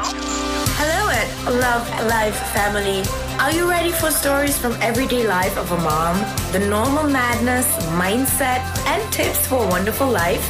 Hello 0.00 1.10
at 1.10 1.28
Love 1.60 1.88
Life 2.06 2.36
family. 2.52 3.02
Are 3.40 3.50
you 3.50 3.68
ready 3.68 3.90
for 3.90 4.12
stories 4.12 4.56
from 4.56 4.74
everyday 4.80 5.26
life 5.26 5.58
of 5.58 5.72
a 5.72 5.76
mom? 5.78 6.16
The 6.52 6.60
normal 6.60 7.10
madness, 7.10 7.66
mindset, 7.98 8.62
and 8.86 9.12
tips 9.12 9.44
for 9.48 9.64
a 9.64 9.66
wonderful 9.66 10.08
life? 10.08 10.44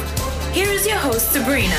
Here 0.53 0.69
is 0.69 0.85
your 0.85 0.97
host, 0.97 1.31
Sabrina. 1.31 1.73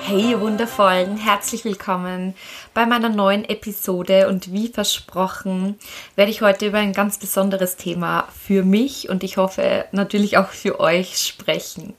Hey, 0.00 0.30
ihr 0.30 0.40
Wundervollen, 0.40 1.16
herzlich 1.16 1.64
willkommen 1.64 2.34
bei 2.76 2.84
meiner 2.84 3.08
neuen 3.08 3.48
Episode 3.48 4.28
und 4.28 4.52
wie 4.52 4.68
versprochen 4.68 5.78
werde 6.14 6.30
ich 6.30 6.42
heute 6.42 6.66
über 6.66 6.76
ein 6.76 6.92
ganz 6.92 7.16
besonderes 7.16 7.76
Thema 7.76 8.28
für 8.38 8.64
mich 8.64 9.08
und 9.08 9.24
ich 9.24 9.38
hoffe 9.38 9.86
natürlich 9.92 10.36
auch 10.36 10.50
für 10.50 10.78
euch 10.78 11.16
sprechen. 11.16 11.94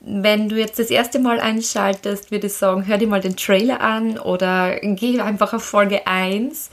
Wenn 0.00 0.48
du 0.48 0.56
jetzt 0.56 0.80
das 0.80 0.90
erste 0.90 1.20
Mal 1.20 1.38
einschaltest, 1.38 2.32
würde 2.32 2.48
ich 2.48 2.54
sagen, 2.54 2.88
hör 2.88 2.98
dir 2.98 3.06
mal 3.06 3.20
den 3.20 3.36
Trailer 3.36 3.80
an 3.82 4.18
oder 4.18 4.80
geh 4.80 5.20
einfach 5.20 5.52
auf 5.52 5.62
Folge 5.62 6.08
1, 6.08 6.70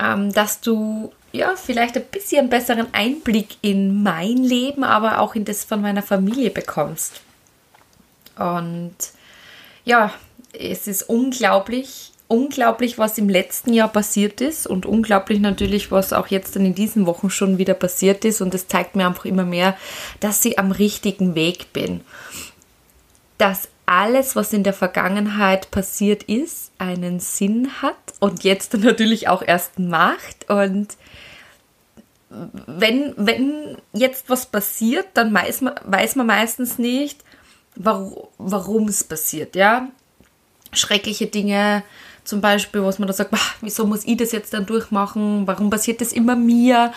ähm, 0.00 0.32
dass 0.32 0.62
du 0.62 1.12
ja, 1.32 1.54
vielleicht 1.54 1.98
ein 1.98 2.06
bisschen 2.10 2.48
besseren 2.48 2.86
Einblick 2.92 3.58
in 3.60 4.02
mein 4.02 4.38
Leben, 4.38 4.84
aber 4.84 5.20
auch 5.20 5.34
in 5.34 5.44
das 5.44 5.64
von 5.64 5.82
meiner 5.82 6.02
Familie 6.02 6.48
bekommst. 6.48 7.20
Und 8.38 8.96
ja, 9.84 10.14
es 10.58 10.86
ist 10.86 11.02
unglaublich, 11.02 12.12
unglaublich, 12.28 12.98
was 12.98 13.18
im 13.18 13.28
letzten 13.28 13.72
Jahr 13.72 13.88
passiert 13.88 14.40
ist 14.40 14.66
und 14.66 14.86
unglaublich 14.86 15.40
natürlich, 15.40 15.90
was 15.90 16.12
auch 16.12 16.28
jetzt 16.28 16.56
dann 16.56 16.64
in 16.64 16.74
diesen 16.74 17.06
Wochen 17.06 17.30
schon 17.30 17.58
wieder 17.58 17.74
passiert 17.74 18.24
ist. 18.24 18.40
Und 18.40 18.54
es 18.54 18.68
zeigt 18.68 18.96
mir 18.96 19.06
einfach 19.06 19.24
immer 19.24 19.44
mehr, 19.44 19.76
dass 20.20 20.44
ich 20.44 20.58
am 20.58 20.72
richtigen 20.72 21.34
Weg 21.34 21.72
bin. 21.72 22.00
Dass 23.38 23.68
alles, 23.84 24.34
was 24.34 24.52
in 24.52 24.64
der 24.64 24.72
Vergangenheit 24.72 25.70
passiert 25.70 26.24
ist, 26.24 26.72
einen 26.78 27.20
Sinn 27.20 27.70
hat 27.82 27.96
und 28.18 28.42
jetzt 28.42 28.74
natürlich 28.78 29.28
auch 29.28 29.42
erst 29.42 29.78
macht. 29.78 30.50
Und 30.50 30.96
wenn, 32.28 33.14
wenn 33.16 33.76
jetzt 33.92 34.28
was 34.28 34.46
passiert, 34.46 35.06
dann 35.14 35.32
weiß 35.32 35.60
man, 35.60 35.74
weiß 35.84 36.16
man 36.16 36.26
meistens 36.26 36.78
nicht, 36.78 37.22
warum 37.76 38.88
es 38.88 39.04
passiert, 39.04 39.54
ja. 39.54 39.88
Schreckliche 40.72 41.26
Dinge, 41.26 41.82
zum 42.24 42.40
Beispiel, 42.40 42.82
was 42.82 42.98
man 42.98 43.06
da 43.06 43.14
sagt, 43.14 43.32
wieso 43.60 43.86
muss 43.86 44.04
ich 44.04 44.16
das 44.16 44.32
jetzt 44.32 44.52
dann 44.52 44.66
durchmachen? 44.66 45.46
Warum 45.46 45.70
passiert 45.70 46.00
das 46.00 46.12
immer 46.12 46.36
mir? 46.36 46.92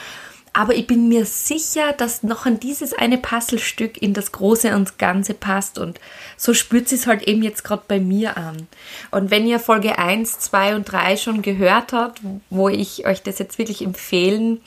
Aber 0.54 0.74
ich 0.74 0.88
bin 0.88 1.08
mir 1.08 1.26
sicher, 1.26 1.94
dass 1.94 2.24
noch 2.24 2.48
an 2.48 2.60
dieses 2.60 2.94
eine 2.94 3.20
Puzzlestück 3.20 4.02
in 4.02 4.14
das 4.14 4.32
Große 4.32 4.76
und 4.76 4.98
Ganze 4.98 5.36
passt. 5.36 5.78
Und 5.78 6.00
so 6.38 6.56
spürt 6.56 6.92
es 6.92 7.06
halt 7.06 7.24
eben 7.24 7.44
jetzt 7.44 7.64
gerade 7.64 7.84
bei 7.88 8.00
mir 8.00 8.36
an. 8.36 8.68
Und 9.12 9.30
wenn 9.30 9.46
ihr 9.46 9.60
Folge 9.60 10.00
1, 10.00 10.40
2 10.40 10.76
und 10.76 10.92
3 10.92 11.18
schon 11.18 11.42
gehört 11.44 11.94
habt, 11.94 12.22
wo 12.50 12.68
ich 12.68 13.06
euch 13.06 13.22
das 13.22 13.38
jetzt 13.38 13.60
wirklich 13.60 13.84
empfehlen 13.84 14.62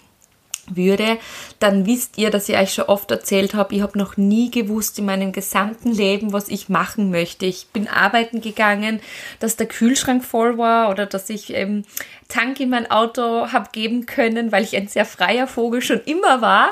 würde, 0.71 1.19
dann 1.59 1.87
wisst 1.87 2.19
ihr, 2.19 2.31
dass 2.31 2.49
ich 2.49 2.57
euch 2.57 2.75
schon 2.75 2.85
oft 2.85 3.11
erzählt 3.11 3.55
habe, 3.55 3.75
ich 3.75 3.83
habe 3.83 3.99
noch 3.99 4.17
nie 4.17 4.51
gewusst 4.51 4.99
in 4.99 5.07
meinem 5.07 5.33
gesamten 5.33 5.93
Leben, 5.93 6.33
was 6.33 6.49
ich 6.49 6.69
machen 6.69 7.11
möchte. 7.11 7.47
Ich 7.47 7.69
bin 7.69 7.89
arbeiten 7.89 8.41
gegangen, 8.41 9.01
dass 9.41 9.57
der 9.57 9.67
Kühlschrank 9.67 10.25
voll 10.25 10.59
war 10.59 10.91
oder 10.91 11.07
dass 11.07 11.31
ich 11.31 11.55
ähm, 11.55 11.85
Tank 12.29 12.61
in 12.61 12.71
mein 12.71 12.91
Auto 12.91 13.53
habe 13.53 13.71
geben 13.73 14.07
können, 14.07 14.53
weil 14.53 14.65
ich 14.65 14.77
ein 14.77 14.89
sehr 14.89 15.05
freier 15.05 15.47
Vogel 15.47 15.83
schon 15.83 16.01
immer 16.01 16.41
war. 16.41 16.71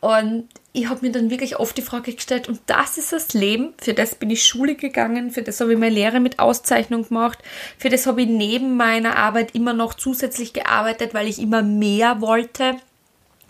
Und 0.00 0.48
ich 0.72 0.88
habe 0.88 1.04
mir 1.04 1.12
dann 1.12 1.30
wirklich 1.30 1.58
oft 1.58 1.76
die 1.76 1.82
Frage 1.82 2.14
gestellt, 2.14 2.48
und 2.48 2.60
das 2.66 2.96
ist 2.96 3.12
das 3.12 3.34
Leben, 3.34 3.74
für 3.80 3.92
das 3.92 4.14
bin 4.14 4.30
ich 4.30 4.42
Schule 4.44 4.74
gegangen, 4.74 5.30
für 5.30 5.42
das 5.42 5.60
habe 5.60 5.72
ich 5.72 5.78
meine 5.78 5.94
Lehre 5.94 6.18
mit 6.18 6.38
Auszeichnung 6.38 7.06
gemacht, 7.06 7.38
für 7.76 7.90
das 7.90 8.06
habe 8.06 8.22
ich 8.22 8.28
neben 8.28 8.76
meiner 8.76 9.16
Arbeit 9.16 9.54
immer 9.54 9.74
noch 9.74 9.94
zusätzlich 9.94 10.54
gearbeitet, 10.54 11.12
weil 11.12 11.28
ich 11.28 11.38
immer 11.38 11.62
mehr 11.62 12.20
wollte 12.22 12.76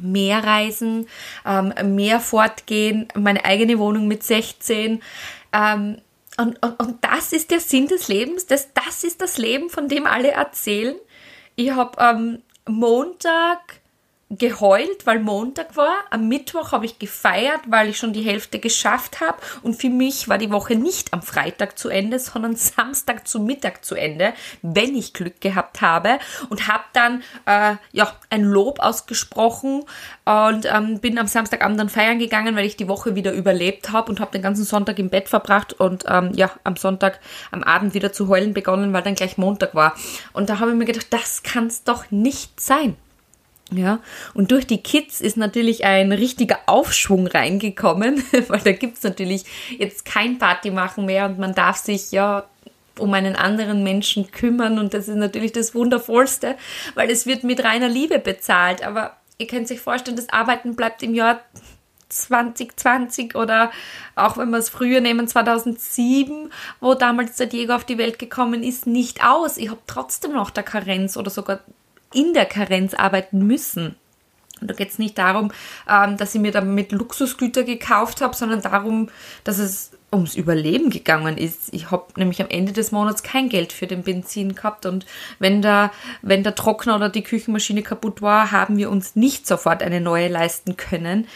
mehr 0.03 0.45
reisen, 0.45 1.07
ähm, 1.47 1.73
mehr 1.95 2.21
fortgehen, 2.21 3.09
meine 3.15 3.45
eigene 3.45 3.79
Wohnung 3.79 4.09
mit 4.09 4.23
16. 4.23 5.03
Ähm, 5.53 5.99
und, 6.39 6.63
und, 6.63 6.81
und 6.81 7.05
das 7.05 7.33
ist 7.33 7.51
der 7.51 7.61
Sinn 7.61 7.89
des 7.89 8.09
Lebens, 8.09 8.47
das, 8.47 8.73
das 8.73 9.05
ist 9.05 9.21
das 9.21 9.39
Leben, 9.39 9.71
von 9.71 9.89
dem 9.89 10.07
alle 10.07 10.31
erzählen. 10.31 10.97
Ich 11.57 11.71
habe 11.73 11.99
am 11.99 12.39
Montag 12.67 13.82
geheult, 14.39 15.05
weil 15.07 15.21
Montag 15.21 15.77
war. 15.77 15.95
Am 16.11 16.27
Mittwoch 16.29 16.73
habe 16.73 16.87
ich 16.87 16.99
gefeiert, 16.99 17.61
weil 17.67 17.91
ich 17.91 17.99
schon 17.99 18.13
die 18.13 18.23
Hälfte 18.23 18.59
geschafft 18.59 19.21
habe. 19.21 19.37
Und 19.63 19.75
für 19.75 19.91
mich 19.91 20.29
war 20.29 20.39
die 20.39 20.51
Woche 20.51 20.75
nicht 20.75 21.13
am 21.13 21.23
Freitag 21.23 21.79
zu 21.79 21.89
Ende, 21.89 22.19
sondern 22.19 22.57
Samstag 22.57 23.29
zu 23.29 23.41
Mittag 23.41 23.85
zu 23.85 23.95
Ende, 23.95 24.33
wenn 24.63 24.95
ich 24.95 25.13
Glück 25.13 25.41
gehabt 25.41 25.81
habe. 25.81 26.19
Und 26.49 26.69
habe 26.69 26.85
dann 26.93 27.23
äh, 27.47 27.77
ja 27.93 28.13
ein 28.31 28.45
Lob 28.45 28.81
ausgesprochen 28.81 29.85
und 30.25 30.67
ähm, 30.67 31.01
bin 31.01 31.19
am 31.19 31.27
Samstagabend 31.27 31.79
dann 31.79 31.89
feiern 31.89 32.19
gegangen, 32.19 32.57
weil 32.57 32.65
ich 32.65 32.77
die 32.77 32.89
Woche 32.89 33.15
wieder 33.15 33.33
überlebt 33.33 33.93
habe 33.93 34.11
und 34.11 34.21
habe 34.21 34.33
den 34.33 34.43
ganzen 34.43 34.65
Sonntag 34.65 34.99
im 34.99 35.11
Bett 35.11 35.29
verbracht 35.29 35.75
und 35.75 36.05
ähm, 36.09 36.33
ja 36.35 36.51
am 36.65 36.77
Sonntag 36.77 37.21
am 37.51 37.63
Abend 37.63 37.95
wieder 37.95 38.13
zu 38.13 38.29
heulen 38.29 38.55
begonnen, 38.55 38.93
weil 38.93 39.03
dann 39.03 39.15
gleich 39.15 39.37
Montag 39.37 39.75
war. 39.75 39.95
Und 40.33 40.49
da 40.49 40.59
habe 40.59 40.71
ich 40.71 40.77
mir 40.77 40.85
gedacht, 40.85 41.09
das 41.11 41.43
kann 41.43 41.67
es 41.67 41.85
doch 41.85 42.11
nicht 42.11 42.61
sein. 42.61 42.97
Ja, 43.75 44.01
und 44.35 44.51
durch 44.51 44.67
die 44.67 44.83
Kids 44.83 45.21
ist 45.21 45.37
natürlich 45.37 45.85
ein 45.85 46.13
richtiger 46.13 46.59
Aufschwung 46.67 47.27
reingekommen, 47.27 48.23
weil 48.49 48.61
da 48.61 48.73
gibt 48.73 48.99
es 48.99 49.03
natürlich 49.03 49.45
jetzt 49.79 50.05
kein 50.05 50.39
Party 50.39 50.71
machen 50.71 51.07
mehr 51.07 51.27
und 51.27 51.39
man 51.39 51.55
darf 51.55 51.77
sich 51.77 52.13
ja 52.13 52.45
um 52.99 53.15
einen 53.15 53.37
anderen 53.37 53.83
Menschen 53.83 54.31
kümmern 54.31 54.79
und 54.79 54.95
das 54.95 55.09
ist 55.09 55.17
natürlich 55.17 55.53
das 55.53 55.75
Wundervollste, 55.75 56.57
weil 56.95 57.11
es 57.11 57.27
wird 57.27 57.45
mit 57.45 57.65
reiner 57.65 57.89
Liebe 57.89 58.19
bezahlt. 58.19 58.85
Aber 58.85 59.17
ihr 59.39 59.47
könnt 59.47 59.69
sich 59.69 59.81
vorstellen, 59.81 60.17
das 60.17 60.29
Arbeiten 60.29 60.77
bleibt 60.77 61.03
im 61.03 61.15
Jahr 61.15 61.41
2020 62.11 63.35
oder 63.35 63.71
auch 64.15 64.37
wenn 64.37 64.51
wir 64.51 64.59
es 64.59 64.69
früher 64.69 65.01
nehmen, 65.01 65.27
2007, 65.27 66.53
wo 66.81 66.95
damals 66.95 67.37
der 67.37 67.47
Diego 67.47 67.75
auf 67.75 67.85
die 67.85 67.99
Welt 67.99 68.19
gekommen 68.19 68.63
ist, 68.63 68.87
nicht 68.87 69.25
aus. 69.25 69.57
Ich 69.57 69.71
habe 69.71 69.81
trotzdem 69.87 70.33
noch 70.33 70.51
der 70.51 70.63
Karenz 70.63 71.17
oder 71.17 71.31
sogar 71.31 71.61
in 72.13 72.35
der 72.35 72.47
Karenz 72.47 72.95
arbeiten 72.95 73.47
müssen. 73.47 73.97
Und 74.61 74.71
da 74.71 74.75
geht 74.75 74.91
es 74.91 74.99
nicht 74.99 75.19
darum, 75.19 75.53
ähm, 75.89 76.17
dass 76.17 76.35
ich 76.35 76.41
mir 76.41 76.53
damit 76.53 76.93
Luxusgüter 76.93 77.65
gekauft 77.65 78.21
habe, 78.21 78.35
sondern 78.35 78.63
darum, 78.63 79.09
dass 79.45 79.59
es 79.59 79.91
ums 80.13 80.37
Überleben 80.37 80.91
gegangen 80.91 81.39
ist. 81.39 81.73
Ich 81.73 81.91
habe 81.91 82.05
nämlich 82.17 82.41
am 82.41 82.49
Ende 82.49 82.73
des 82.73 82.93
Monats 82.93 83.23
kein 83.23 83.49
Geld 83.49 83.73
für 83.73 83.87
den 83.87 84.03
Benzin 84.03 84.55
gehabt 84.55 84.85
und 84.87 85.07
wenn 85.39 85.63
der, 85.63 85.91
wenn 86.21 86.43
der 86.43 86.55
Trockner 86.55 86.97
oder 86.97 87.09
die 87.09 87.23
Küchenmaschine 87.23 87.83
kaputt 87.83 88.21
war, 88.21 88.53
haben 88.53 88.77
wir 88.77 88.91
uns 88.91 89.17
nicht 89.17 89.47
sofort 89.47 89.83
eine 89.83 90.01
neue 90.01 90.29
leisten 90.29 90.77
können. 90.77 91.27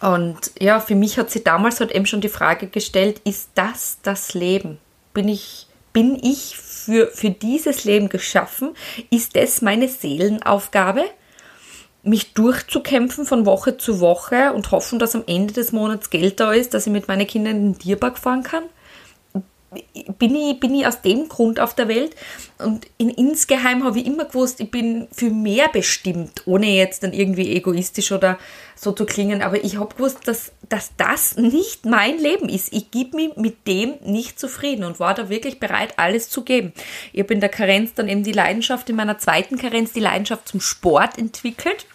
Und 0.00 0.52
ja, 0.58 0.80
für 0.80 0.94
mich 0.94 1.18
hat 1.18 1.30
sie 1.30 1.44
damals 1.44 1.80
halt 1.80 1.92
eben 1.92 2.06
schon 2.06 2.20
die 2.20 2.28
Frage 2.28 2.68
gestellt, 2.68 3.20
ist 3.24 3.50
das 3.54 3.98
das 4.02 4.34
Leben? 4.34 4.78
Bin 5.12 5.28
ich, 5.28 5.66
bin 5.92 6.18
ich 6.22 6.56
für, 6.56 7.08
für 7.08 7.30
dieses 7.30 7.84
Leben 7.84 8.08
geschaffen? 8.08 8.70
Ist 9.10 9.36
das 9.36 9.62
meine 9.62 9.88
Seelenaufgabe? 9.88 11.04
Mich 12.02 12.32
durchzukämpfen 12.32 13.26
von 13.26 13.44
Woche 13.44 13.76
zu 13.76 14.00
Woche 14.00 14.52
und 14.52 14.70
hoffen, 14.70 14.98
dass 14.98 15.14
am 15.14 15.24
Ende 15.26 15.52
des 15.52 15.72
Monats 15.72 16.10
Geld 16.10 16.40
da 16.40 16.52
ist, 16.52 16.72
dass 16.72 16.86
ich 16.86 16.92
mit 16.92 17.08
meinen 17.08 17.26
Kindern 17.26 17.56
in 17.56 17.72
den 17.72 17.78
Tierpark 17.78 18.18
fahren 18.18 18.42
kann? 18.42 18.64
Bin 20.18 20.34
ich, 20.34 20.58
bin 20.58 20.74
ich 20.74 20.86
aus 20.86 21.00
dem 21.00 21.28
Grund 21.28 21.60
auf 21.60 21.74
der 21.74 21.86
Welt 21.86 22.16
und 22.58 22.86
in, 22.98 23.08
insgeheim 23.08 23.84
habe 23.84 24.00
ich 24.00 24.06
immer 24.06 24.24
gewusst, 24.24 24.60
ich 24.60 24.70
bin 24.70 25.06
für 25.12 25.30
mehr 25.30 25.68
bestimmt, 25.68 26.42
ohne 26.46 26.74
jetzt 26.74 27.04
dann 27.04 27.12
irgendwie 27.12 27.54
egoistisch 27.54 28.10
oder 28.10 28.38
so 28.74 28.92
zu 28.92 29.06
klingen, 29.06 29.42
aber 29.42 29.62
ich 29.62 29.78
habe 29.78 29.94
gewusst, 29.94 30.26
dass, 30.26 30.52
dass 30.68 30.90
das 30.96 31.36
nicht 31.36 31.84
mein 31.84 32.18
Leben 32.18 32.48
ist. 32.48 32.72
Ich 32.72 32.90
gebe 32.90 33.16
mich 33.16 33.36
mit 33.36 33.66
dem 33.66 33.94
nicht 34.02 34.40
zufrieden 34.40 34.84
und 34.84 34.98
war 34.98 35.14
da 35.14 35.28
wirklich 35.28 35.60
bereit, 35.60 35.94
alles 35.98 36.30
zu 36.30 36.42
geben. 36.42 36.72
Ich 37.12 37.20
habe 37.20 37.34
in 37.34 37.40
der 37.40 37.50
Karenz 37.50 37.94
dann 37.94 38.08
eben 38.08 38.24
die 38.24 38.32
Leidenschaft, 38.32 38.88
in 38.88 38.96
meiner 38.96 39.18
zweiten 39.18 39.58
Karenz 39.58 39.92
die 39.92 40.00
Leidenschaft 40.00 40.48
zum 40.48 40.60
Sport 40.60 41.18
entwickelt. 41.18 41.86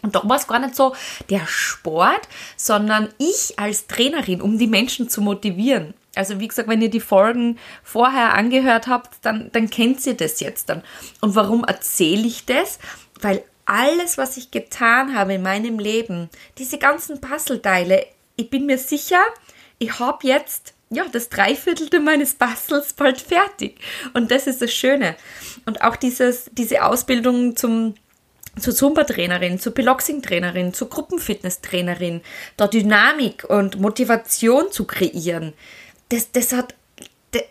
Und 0.00 0.14
da 0.14 0.22
war 0.24 0.36
es 0.36 0.46
gar 0.46 0.60
nicht 0.60 0.76
so 0.76 0.94
der 1.28 1.46
Sport, 1.46 2.28
sondern 2.56 3.08
ich 3.18 3.58
als 3.58 3.88
Trainerin, 3.88 4.40
um 4.40 4.56
die 4.56 4.68
Menschen 4.68 5.08
zu 5.08 5.20
motivieren. 5.20 5.92
Also 6.18 6.40
wie 6.40 6.48
gesagt, 6.48 6.68
wenn 6.68 6.82
ihr 6.82 6.90
die 6.90 7.00
Folgen 7.00 7.58
vorher 7.84 8.34
angehört 8.34 8.88
habt, 8.88 9.24
dann, 9.24 9.50
dann 9.52 9.70
kennt 9.70 10.04
ihr 10.04 10.14
das 10.14 10.40
jetzt 10.40 10.68
dann. 10.68 10.82
Und 11.20 11.36
warum 11.36 11.64
erzähle 11.64 12.26
ich 12.26 12.44
das? 12.44 12.80
Weil 13.20 13.44
alles, 13.66 14.18
was 14.18 14.36
ich 14.36 14.50
getan 14.50 15.14
habe 15.14 15.34
in 15.34 15.42
meinem 15.42 15.78
Leben, 15.78 16.28
diese 16.58 16.78
ganzen 16.78 17.20
Puzzleteile, 17.20 18.04
ich 18.34 18.50
bin 18.50 18.66
mir 18.66 18.78
sicher, 18.78 19.20
ich 19.78 20.00
habe 20.00 20.26
jetzt 20.26 20.74
ja, 20.90 21.04
das 21.12 21.28
Dreiviertelte 21.28 22.00
meines 22.00 22.34
Bastels 22.34 22.94
bald 22.94 23.20
fertig. 23.20 23.78
Und 24.14 24.30
das 24.30 24.46
ist 24.46 24.62
das 24.62 24.72
Schöne. 24.72 25.16
Und 25.66 25.82
auch 25.82 25.96
dieses, 25.96 26.50
diese 26.52 26.82
Ausbildung 26.82 27.56
zum 27.56 27.94
zur 28.60 28.74
Zumba-Trainerin, 28.74 29.60
zur 29.60 29.72
Piloxing-Trainerin, 29.72 30.74
zur 30.74 30.88
Gruppenfitness-Trainerin, 30.88 32.22
da 32.56 32.66
Dynamik 32.66 33.44
und 33.48 33.80
Motivation 33.80 34.72
zu 34.72 34.84
kreieren. 34.84 35.52
Das, 36.08 36.32
das 36.32 36.52
hat 36.52 36.74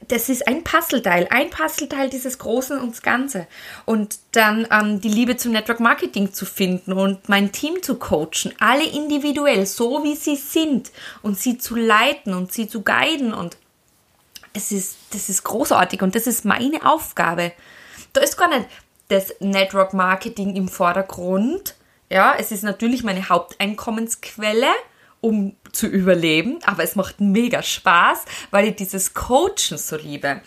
das 0.07 0.29
ist 0.29 0.47
ein 0.47 0.63
Puzzleteil, 0.63 1.27
ein 1.29 1.49
Puzzleteil 1.51 2.09
dieses 2.09 2.39
Großen 2.39 2.79
und 2.79 3.03
Ganze. 3.03 3.47
Und 3.85 4.17
dann 4.31 4.67
ähm, 4.71 5.01
die 5.01 5.09
Liebe 5.09 5.37
zum 5.37 5.51
Network 5.51 5.79
Marketing 5.79 6.33
zu 6.33 6.45
finden 6.45 6.93
und 6.93 7.29
mein 7.29 7.51
Team 7.51 7.83
zu 7.83 7.95
coachen, 7.95 8.53
alle 8.59 8.85
individuell, 8.85 9.65
so 9.65 10.03
wie 10.03 10.15
sie 10.15 10.35
sind 10.35 10.91
und 11.21 11.37
sie 11.37 11.59
zu 11.59 11.75
leiten 11.75 12.33
und 12.33 12.51
sie 12.51 12.67
zu 12.67 12.81
guiden 12.81 13.33
und 13.33 13.57
es 14.53 14.71
ist, 14.71 14.97
das 15.11 15.29
ist 15.29 15.43
großartig 15.43 16.01
und 16.01 16.15
das 16.15 16.25
ist 16.25 16.43
meine 16.43 16.83
Aufgabe. 16.83 17.51
Da 18.13 18.21
ist 18.21 18.37
gar 18.37 18.49
nicht 18.49 18.67
das 19.09 19.35
Network 19.39 19.93
Marketing 19.93 20.55
im 20.55 20.67
Vordergrund. 20.67 21.75
Ja, 22.09 22.35
es 22.37 22.51
ist 22.51 22.63
natürlich 22.63 23.03
meine 23.03 23.29
Haupteinkommensquelle 23.29 24.71
um 25.21 25.55
zu 25.71 25.87
überleben, 25.87 26.59
aber 26.63 26.83
es 26.83 26.95
macht 26.95 27.19
mega 27.19 27.63
Spaß, 27.63 28.25
weil 28.51 28.69
ich 28.69 28.75
dieses 28.75 29.13
Coachen 29.13 29.77
so 29.77 29.97
liebe. 29.97 30.41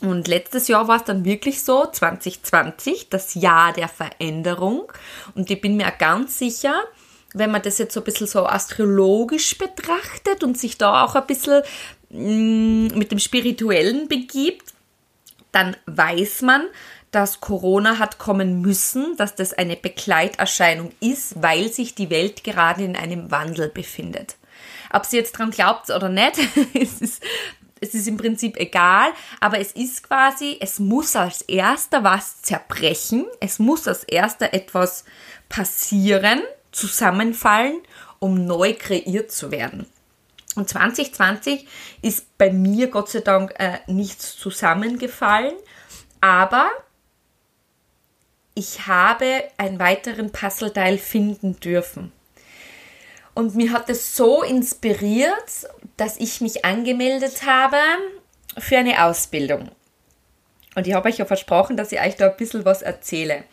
Und 0.00 0.28
letztes 0.28 0.68
Jahr 0.68 0.86
war 0.86 0.96
es 0.96 1.04
dann 1.04 1.24
wirklich 1.24 1.64
so, 1.64 1.86
2020, 1.86 3.08
das 3.08 3.34
Jahr 3.34 3.72
der 3.72 3.88
Veränderung. 3.88 4.92
Und 5.34 5.50
ich 5.50 5.60
bin 5.60 5.76
mir 5.76 5.92
ganz 5.98 6.38
sicher, 6.38 6.74
wenn 7.34 7.50
man 7.50 7.62
das 7.62 7.78
jetzt 7.78 7.94
so 7.94 8.00
ein 8.00 8.04
bisschen 8.04 8.26
so 8.26 8.46
astrologisch 8.46 9.58
betrachtet 9.58 10.44
und 10.44 10.56
sich 10.56 10.78
da 10.78 11.04
auch 11.04 11.14
ein 11.14 11.26
bisschen 11.26 11.62
mm, 12.10 12.96
mit 12.96 13.10
dem 13.10 13.18
Spirituellen 13.18 14.08
begibt, 14.08 14.72
dann 15.52 15.76
weiß 15.86 16.42
man, 16.42 16.66
dass 17.10 17.40
Corona 17.40 17.98
hat 17.98 18.18
kommen 18.18 18.60
müssen, 18.60 19.16
dass 19.16 19.34
das 19.34 19.54
eine 19.54 19.76
Begleiterscheinung 19.76 20.92
ist, 21.00 21.42
weil 21.42 21.72
sich 21.72 21.94
die 21.94 22.10
Welt 22.10 22.44
gerade 22.44 22.84
in 22.84 22.96
einem 22.96 23.30
Wandel 23.30 23.68
befindet. 23.68 24.36
Ob 24.92 25.06
sie 25.06 25.16
jetzt 25.16 25.32
dran 25.32 25.50
glaubt 25.50 25.90
oder 25.90 26.08
nicht, 26.08 26.38
es 26.74 27.00
ist, 27.00 27.22
es 27.80 27.94
ist 27.94 28.08
im 28.08 28.16
Prinzip 28.16 28.56
egal, 28.56 29.10
aber 29.40 29.58
es 29.58 29.72
ist 29.72 30.02
quasi, 30.02 30.58
es 30.60 30.78
muss 30.78 31.16
als 31.16 31.42
erster 31.42 32.04
was 32.04 32.42
zerbrechen, 32.42 33.26
es 33.40 33.58
muss 33.58 33.86
als 33.88 34.04
erster 34.04 34.52
etwas 34.52 35.04
passieren, 35.48 36.42
zusammenfallen, 36.72 37.80
um 38.18 38.44
neu 38.44 38.74
kreiert 38.74 39.30
zu 39.30 39.50
werden. 39.50 39.86
Und 40.54 40.68
2020 40.68 41.66
ist 42.02 42.36
bei 42.36 42.50
mir 42.50 42.88
Gott 42.88 43.10
sei 43.10 43.20
Dank 43.20 43.54
äh, 43.58 43.78
nichts 43.86 44.36
zusammengefallen, 44.36 45.54
aber 46.20 46.68
ich 48.58 48.88
habe 48.88 49.44
einen 49.56 49.78
weiteren 49.78 50.32
Puzzleteil 50.32 50.98
finden 50.98 51.60
dürfen. 51.60 52.12
Und 53.34 53.54
mir 53.54 53.72
hat 53.72 53.88
es 53.88 54.16
so 54.16 54.42
inspiriert, 54.42 55.68
dass 55.96 56.16
ich 56.16 56.40
mich 56.40 56.64
angemeldet 56.64 57.46
habe 57.46 57.76
für 58.58 58.78
eine 58.78 59.04
Ausbildung. 59.04 59.70
Und 60.74 60.88
ich 60.88 60.92
habe 60.92 61.08
euch 61.08 61.18
ja 61.18 61.24
versprochen, 61.24 61.76
dass 61.76 61.92
ich 61.92 62.00
euch 62.00 62.16
da 62.16 62.30
ein 62.30 62.36
bisschen 62.36 62.64
was 62.64 62.82
erzähle. 62.82 63.44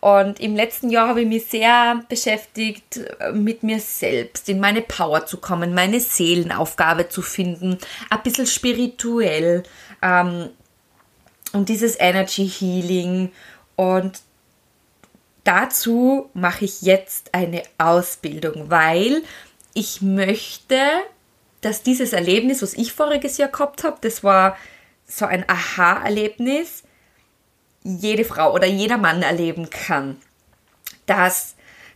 Und 0.00 0.40
im 0.40 0.56
letzten 0.56 0.88
Jahr 0.88 1.08
habe 1.08 1.20
ich 1.20 1.28
mich 1.28 1.46
sehr 1.46 2.02
beschäftigt, 2.08 3.00
mit 3.34 3.62
mir 3.62 3.80
selbst 3.80 4.48
in 4.48 4.58
meine 4.58 4.80
Power 4.80 5.26
zu 5.26 5.36
kommen, 5.36 5.74
meine 5.74 6.00
Seelenaufgabe 6.00 7.10
zu 7.10 7.20
finden, 7.20 7.76
ein 8.08 8.22
bisschen 8.22 8.46
spirituell 8.46 9.64
ähm, 10.00 10.48
und 11.52 11.68
dieses 11.68 12.00
Energy 12.00 12.48
Healing. 12.48 13.32
Und 13.74 14.20
dazu 15.46 16.30
mache 16.34 16.64
ich 16.64 16.82
jetzt 16.82 17.34
eine 17.34 17.62
Ausbildung, 17.78 18.70
weil 18.70 19.22
ich 19.74 20.02
möchte, 20.02 20.78
dass 21.60 21.82
dieses 21.82 22.12
Erlebnis, 22.12 22.62
was 22.62 22.74
ich 22.74 22.92
voriges 22.92 23.38
Jahr 23.38 23.48
gehabt 23.48 23.84
habe, 23.84 23.98
das 24.00 24.24
war 24.24 24.56
so 25.06 25.24
ein 25.24 25.48
Aha-Erlebnis, 25.48 26.82
jede 27.84 28.24
Frau 28.24 28.52
oder 28.52 28.66
jeder 28.66 28.98
Mann 28.98 29.22
erleben 29.22 29.70
kann. 29.70 30.16
Dass, 31.06 31.54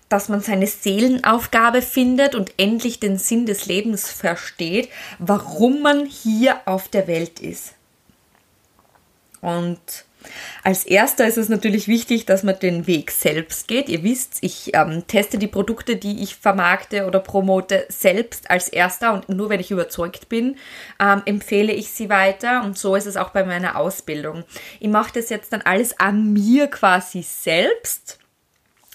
dass 0.08 0.28
man 0.28 0.40
seine 0.40 0.68
Seelenaufgabe 0.68 1.82
findet 1.82 2.36
und 2.36 2.52
endlich 2.58 3.00
den 3.00 3.18
Sinn 3.18 3.46
des 3.46 3.66
Lebens 3.66 4.10
versteht, 4.10 4.88
warum 5.18 5.82
man 5.82 6.06
hier 6.06 6.60
auf 6.66 6.88
der 6.88 7.08
Welt 7.08 7.40
ist. 7.40 7.74
Und 9.40 9.80
als 10.62 10.84
erster 10.84 11.26
ist 11.26 11.38
es 11.38 11.48
natürlich 11.48 11.88
wichtig, 11.88 12.26
dass 12.26 12.42
man 12.42 12.58
den 12.58 12.86
Weg 12.86 13.10
selbst 13.10 13.68
geht. 13.68 13.88
Ihr 13.88 14.02
wisst, 14.02 14.38
ich 14.42 14.74
ähm, 14.74 15.04
teste 15.06 15.38
die 15.38 15.46
Produkte, 15.46 15.96
die 15.96 16.22
ich 16.22 16.36
vermarkte 16.36 17.06
oder 17.06 17.20
promote, 17.20 17.86
selbst 17.88 18.50
als 18.50 18.68
erster 18.68 19.14
und 19.14 19.28
nur 19.28 19.48
wenn 19.48 19.60
ich 19.60 19.70
überzeugt 19.70 20.28
bin, 20.28 20.56
ähm, 21.00 21.22
empfehle 21.24 21.72
ich 21.72 21.90
sie 21.90 22.10
weiter. 22.10 22.62
Und 22.64 22.78
so 22.78 22.94
ist 22.94 23.06
es 23.06 23.16
auch 23.16 23.30
bei 23.30 23.44
meiner 23.44 23.76
Ausbildung. 23.76 24.44
Ich 24.80 24.88
mache 24.88 25.12
das 25.14 25.30
jetzt 25.30 25.52
dann 25.52 25.62
alles 25.62 25.98
an 25.98 26.32
mir 26.32 26.66
quasi 26.68 27.22
selbst 27.22 28.18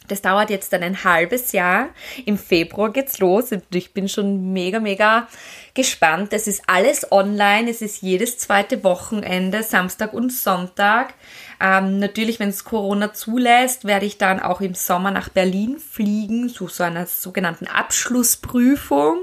das 0.08 0.22
dauert 0.22 0.50
jetzt 0.50 0.74
dann 0.74 0.84
ein 0.84 1.04
halbes 1.04 1.52
Jahr. 1.52 1.90
Im 2.26 2.38
Februar 2.38 2.92
geht's 2.92 3.20
los 3.20 3.52
ich 3.74 3.94
bin 3.94 4.08
schon 4.08 4.54
mega, 4.54 4.80
mega 4.80 5.28
gespannt. 5.76 6.34
Es 6.34 6.48
ist 6.48 6.64
alles 6.68 7.12
online. 7.12 7.70
Es 7.70 7.82
ist 7.82 8.02
jedes 8.02 8.38
zweite 8.38 8.84
Wochenende, 8.84 9.62
Samstag 9.62 10.14
und 10.14 10.32
Sonntag. 10.32 11.14
Ähm, 11.62 12.00
natürlich, 12.00 12.40
wenn 12.40 12.50
es 12.50 12.64
Corona 12.64 13.14
zulässt, 13.14 13.86
werde 13.86 14.06
ich 14.06 14.18
dann 14.18 14.40
auch 14.40 14.62
im 14.62 14.74
Sommer 14.74 15.12
nach 15.12 15.30
Berlin 15.30 15.78
fliegen, 15.78 16.50
zu 16.50 16.68
so 16.68 16.84
einer 16.84 17.06
sogenannten 17.06 17.68
Abschlussprüfung. 17.68 19.20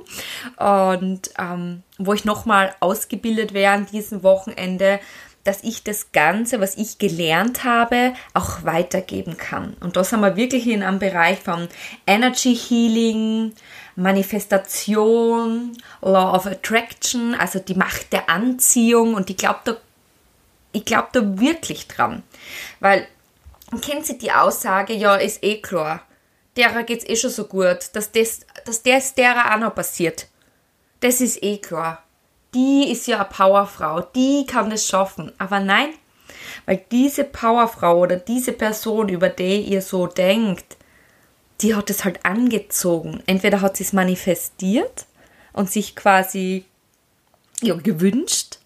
Und 0.57 1.31
ähm, 1.39 1.83
wo 1.99 2.13
ich 2.13 2.25
nochmal 2.25 2.75
ausgebildet 2.81 3.55
werde 3.55 3.73
an 3.73 3.87
diesem 3.87 4.23
Wochenende 4.23 5.01
dass 5.45 5.65
ich 5.65 5.83
das 5.83 6.13
Ganze, 6.13 6.61
was 6.61 6.77
ich 6.77 6.99
gelernt 6.99 7.65
habe, 7.65 8.15
auch 8.33 8.65
weitergeben 8.65 9.37
kann. 9.37 9.77
Und 9.81 9.97
da 9.97 10.05
sind 10.05 10.21
wir 10.21 10.37
wirklich 10.37 10.67
in 10.67 10.83
einem 10.83 10.99
Bereich 10.99 11.41
von 11.41 11.69
Energy 12.07 12.55
Healing, 12.55 13.53
Manifestation, 13.97 15.77
Law 16.01 16.35
of 16.35 16.47
Attraction, 16.47 17.35
also 17.35 17.59
die 17.59 17.75
Macht 17.75 18.13
der 18.13 18.29
Anziehung. 18.29 19.15
Und 19.15 19.31
ich 19.31 19.37
glaube 19.37 19.61
da, 19.65 19.77
ich 20.73 20.85
glaube 20.85 21.09
da 21.13 21.41
wirklich 21.41 21.89
dran. 21.89 22.23
Weil, 22.81 23.07
kennt 23.81 24.07
Sie 24.07 24.19
die 24.19 24.33
Aussage, 24.33 24.95
ja, 24.95 25.17
ist 25.17 25.43
eh 25.43 25.61
klar, 25.61 26.07
derer 26.57 26.85
geht's 26.85 27.09
eh 27.09 27.17
schon 27.17 27.31
so 27.31 27.45
gut, 27.45 27.91
dass 27.95 28.13
das, 28.13 28.41
dass 28.65 28.83
das 28.83 29.15
derer 29.15 29.55
auch 29.55 29.59
noch 29.59 29.75
passiert. 29.75 30.29
Das 31.01 31.21
ist 31.21 31.43
eh 31.43 31.59
klar 31.59 32.05
die 32.55 32.91
ist 32.91 33.07
ja 33.07 33.17
eine 33.17 33.29
Powerfrau, 33.29 34.01
die 34.01 34.47
kann 34.47 34.71
es 34.73 34.87
schaffen. 34.87 35.33
Aber 35.39 35.61
nein, 35.61 35.91
weil 36.67 36.85
diese 36.91 37.25
Powerfrau 37.25 37.99
oder 38.01 38.17
diese 38.17 38.53
Person, 38.53 39.09
über 39.09 39.29
die 39.29 39.61
ihr 39.61 39.83
so 39.83 40.07
denkt, 40.07 40.77
die 41.61 41.75
hat 41.75 41.91
es 41.91 42.05
halt 42.05 42.25
angezogen. 42.25 43.23
Entweder 43.27 43.61
hat 43.61 43.77
sie 43.77 43.85
es 43.85 43.93
manifestiert 43.93 45.07
und 45.53 45.71
sich 45.71 45.95
quasi 45.95 46.65
ja, 47.63 47.75
gewünscht 47.75 48.59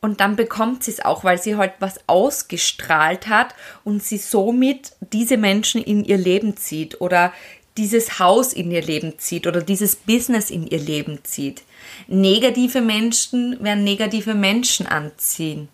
und 0.00 0.20
dann 0.20 0.36
bekommt 0.36 0.84
sie 0.84 0.92
es 0.92 1.04
auch, 1.04 1.24
weil 1.24 1.36
sie 1.40 1.56
halt 1.56 1.72
was 1.80 1.98
ausgestrahlt 2.06 3.26
hat 3.26 3.54
und 3.84 4.02
sie 4.02 4.18
somit 4.18 4.92
diese 5.00 5.36
Menschen 5.36 5.82
in 5.82 6.04
ihr 6.04 6.16
Leben 6.16 6.56
zieht 6.56 7.00
oder 7.00 7.32
dieses 7.76 8.18
Haus 8.18 8.52
in 8.52 8.70
ihr 8.70 8.82
Leben 8.82 9.18
zieht 9.18 9.46
oder 9.46 9.62
dieses 9.62 9.96
Business 9.96 10.50
in 10.50 10.66
ihr 10.66 10.78
Leben 10.78 11.24
zieht. 11.24 11.62
Negative 12.06 12.80
Menschen 12.80 13.62
werden 13.62 13.84
negative 13.84 14.34
Menschen 14.34 14.86
anziehen. 14.86 15.68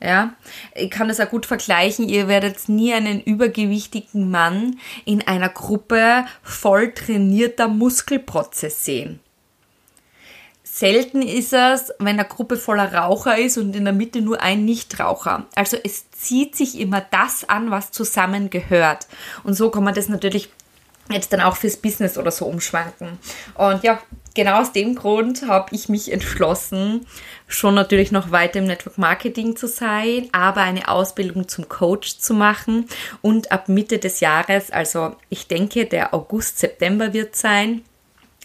Ja, 0.00 0.34
ich 0.76 0.90
kann 0.90 1.08
das 1.08 1.18
auch 1.18 1.28
gut 1.28 1.44
vergleichen. 1.44 2.08
Ihr 2.08 2.28
werdet 2.28 2.68
nie 2.68 2.94
einen 2.94 3.20
übergewichtigen 3.20 4.30
Mann 4.30 4.78
in 5.04 5.26
einer 5.26 5.48
Gruppe 5.48 6.24
voll 6.42 6.92
trainierter 6.92 7.66
Muskelprotze 7.66 8.70
sehen. 8.70 9.18
Selten 10.62 11.22
ist 11.22 11.52
es, 11.52 11.92
wenn 11.98 12.20
eine 12.20 12.24
Gruppe 12.24 12.56
voller 12.56 12.94
Raucher 12.94 13.36
ist 13.36 13.58
und 13.58 13.74
in 13.74 13.84
der 13.84 13.92
Mitte 13.92 14.20
nur 14.20 14.40
ein 14.40 14.64
Nichtraucher. 14.64 15.46
Also 15.56 15.76
es 15.82 16.08
zieht 16.12 16.54
sich 16.54 16.78
immer 16.78 17.00
das 17.00 17.48
an, 17.48 17.72
was 17.72 17.90
zusammengehört. 17.90 19.08
Und 19.42 19.54
so 19.54 19.70
kann 19.70 19.82
man 19.82 19.94
das 19.94 20.08
natürlich 20.08 20.50
jetzt 21.10 21.32
dann 21.32 21.40
auch 21.40 21.56
fürs 21.56 21.78
Business 21.78 22.16
oder 22.16 22.30
so 22.30 22.46
umschwanken. 22.46 23.18
Und 23.54 23.82
ja, 23.82 23.98
genau 24.38 24.60
aus 24.60 24.70
dem 24.70 24.94
Grund 24.94 25.48
habe 25.48 25.74
ich 25.74 25.88
mich 25.88 26.12
entschlossen, 26.12 27.04
schon 27.48 27.74
natürlich 27.74 28.12
noch 28.12 28.30
weiter 28.30 28.60
im 28.60 28.66
Network 28.66 28.96
Marketing 28.96 29.56
zu 29.56 29.66
sein, 29.66 30.28
aber 30.30 30.60
eine 30.60 30.86
Ausbildung 30.86 31.48
zum 31.48 31.68
Coach 31.68 32.18
zu 32.18 32.34
machen 32.34 32.86
und 33.20 33.50
ab 33.50 33.68
Mitte 33.68 33.98
des 33.98 34.20
Jahres, 34.20 34.70
also 34.70 35.16
ich 35.28 35.48
denke, 35.48 35.86
der 35.86 36.14
August, 36.14 36.60
September 36.60 37.12
wird 37.12 37.34
sein, 37.34 37.82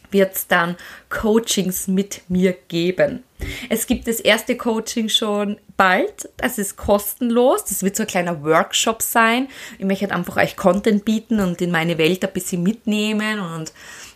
wird 0.10 0.36
es 0.36 0.48
dann 0.48 0.78
Coachings 1.10 1.88
mit 1.88 2.22
mir 2.28 2.54
geben. 2.68 3.24
Es 3.70 3.86
gibt 3.86 4.08
das 4.08 4.20
erste 4.20 4.56
Coaching 4.58 5.10
schon 5.10 5.58
bald. 5.76 6.30
Das 6.38 6.58
ist 6.58 6.78
kostenlos. 6.78 7.66
Das 7.66 7.84
wird 7.84 7.96
so 7.96 8.04
ein 8.04 8.08
kleiner 8.08 8.44
Workshop 8.44 9.02
sein. 9.02 9.48
Ich 9.80 9.86
möchte 9.86 10.10
einfach 10.12 10.38
euch 10.38 10.56
Content 10.56 11.04
bieten 11.04 11.40
und 11.40 11.62
in 11.62 11.72
meine 11.72 11.98
Welt 11.98 12.24
ein 12.24 12.32
bisschen 12.32 12.64
mitnehmen 12.64 13.40
und 13.40 13.74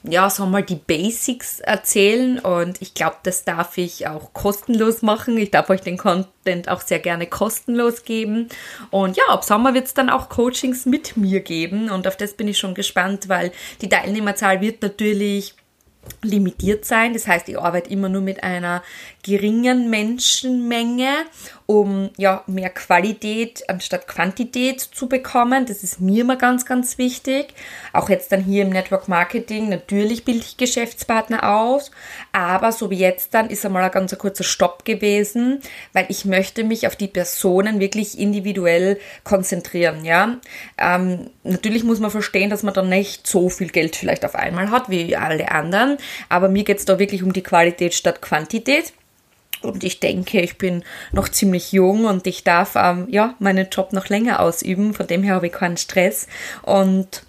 ja, 0.09 0.29
so 0.29 0.45
mal 0.45 0.63
die 0.63 0.75
Basics 0.75 1.59
erzählen 1.59 2.39
und 2.39 2.81
ich 2.81 2.93
glaube, 2.93 3.17
das 3.23 3.43
darf 3.43 3.77
ich 3.77 4.07
auch 4.07 4.33
kostenlos 4.33 5.01
machen. 5.01 5.37
Ich 5.37 5.51
darf 5.51 5.69
euch 5.69 5.81
den 5.81 5.97
Content 5.97 6.69
auch 6.69 6.81
sehr 6.81 6.99
gerne 6.99 7.27
kostenlos 7.27 8.03
geben. 8.03 8.47
Und 8.89 9.17
ja, 9.17 9.23
ab 9.29 9.43
Sommer 9.43 9.73
wird 9.73 9.87
es 9.87 9.93
dann 9.93 10.09
auch 10.09 10.29
Coachings 10.29 10.85
mit 10.85 11.17
mir 11.17 11.41
geben 11.41 11.89
und 11.89 12.07
auf 12.07 12.17
das 12.17 12.33
bin 12.33 12.47
ich 12.47 12.57
schon 12.57 12.73
gespannt, 12.73 13.29
weil 13.29 13.51
die 13.81 13.89
Teilnehmerzahl 13.89 14.61
wird 14.61 14.81
natürlich 14.81 15.55
limitiert 16.21 16.85
sein. 16.85 17.13
Das 17.13 17.27
heißt, 17.27 17.49
ich 17.49 17.59
arbeite 17.59 17.89
immer 17.89 18.09
nur 18.09 18.21
mit 18.21 18.43
einer 18.43 18.83
geringen 19.27 19.89
Menschenmenge, 19.89 21.09
um 21.65 22.11
ja 22.17 22.43
mehr 22.47 22.69
Qualität 22.69 23.69
anstatt 23.69 24.07
Quantität 24.07 24.79
zu 24.79 25.09
bekommen. 25.09 25.65
Das 25.65 25.83
ist 25.83 25.99
mir 25.99 26.21
immer 26.21 26.37
ganz, 26.37 26.65
ganz 26.65 26.97
wichtig. 26.97 27.53
Auch 27.91 28.09
jetzt 28.09 28.31
dann 28.31 28.41
hier 28.41 28.63
im 28.63 28.69
Network 28.69 29.09
Marketing. 29.09 29.67
Natürlich 29.67 30.23
bilde 30.23 30.45
ich 30.45 30.55
Geschäftspartner 30.55 31.57
aus, 31.57 31.91
aber 32.31 32.71
so 32.71 32.89
wie 32.89 32.99
jetzt 32.99 33.33
dann 33.33 33.49
ist 33.49 33.65
einmal 33.65 33.83
ein 33.83 33.91
ganz 33.91 34.17
kurzer 34.17 34.45
Stopp 34.45 34.85
gewesen, 34.85 35.59
weil 35.91 36.05
ich 36.07 36.23
möchte 36.23 36.63
mich 36.63 36.87
auf 36.87 36.95
die 36.95 37.09
Personen 37.09 37.81
wirklich 37.81 38.17
individuell 38.17 38.97
konzentrieren. 39.25 40.05
Ja, 40.05 40.37
ähm, 40.77 41.29
natürlich 41.43 41.83
muss 41.83 41.99
man 41.99 42.11
verstehen, 42.11 42.49
dass 42.49 42.63
man 42.63 42.73
dann 42.73 42.87
nicht 42.87 43.27
so 43.27 43.49
viel 43.49 43.67
Geld 43.67 43.97
vielleicht 43.97 44.23
auf 44.23 44.35
einmal 44.35 44.71
hat 44.71 44.89
wie 44.89 45.17
alle 45.17 45.51
anderen, 45.51 45.97
aber 46.29 46.47
mir 46.47 46.63
geht 46.63 46.77
es 46.77 46.85
da 46.85 46.97
wirklich 46.97 47.23
um 47.23 47.33
die 47.33 47.43
Qualität 47.43 47.93
statt 47.93 48.21
Quantität. 48.21 48.93
Und 49.61 49.83
ich 49.83 49.99
denke, 49.99 50.41
ich 50.41 50.57
bin 50.57 50.83
noch 51.11 51.29
ziemlich 51.29 51.71
jung 51.71 52.05
und 52.05 52.27
ich 52.27 52.43
darf 52.43 52.75
ähm, 52.75 53.07
ja 53.09 53.35
meinen 53.39 53.67
Job 53.69 53.93
noch 53.93 54.07
länger 54.07 54.39
ausüben. 54.39 54.93
Von 54.93 55.07
dem 55.07 55.23
her 55.23 55.35
habe 55.35 55.47
ich 55.47 55.53
keinen 55.53 55.77
Stress. 55.77 56.27
Und 56.61 57.23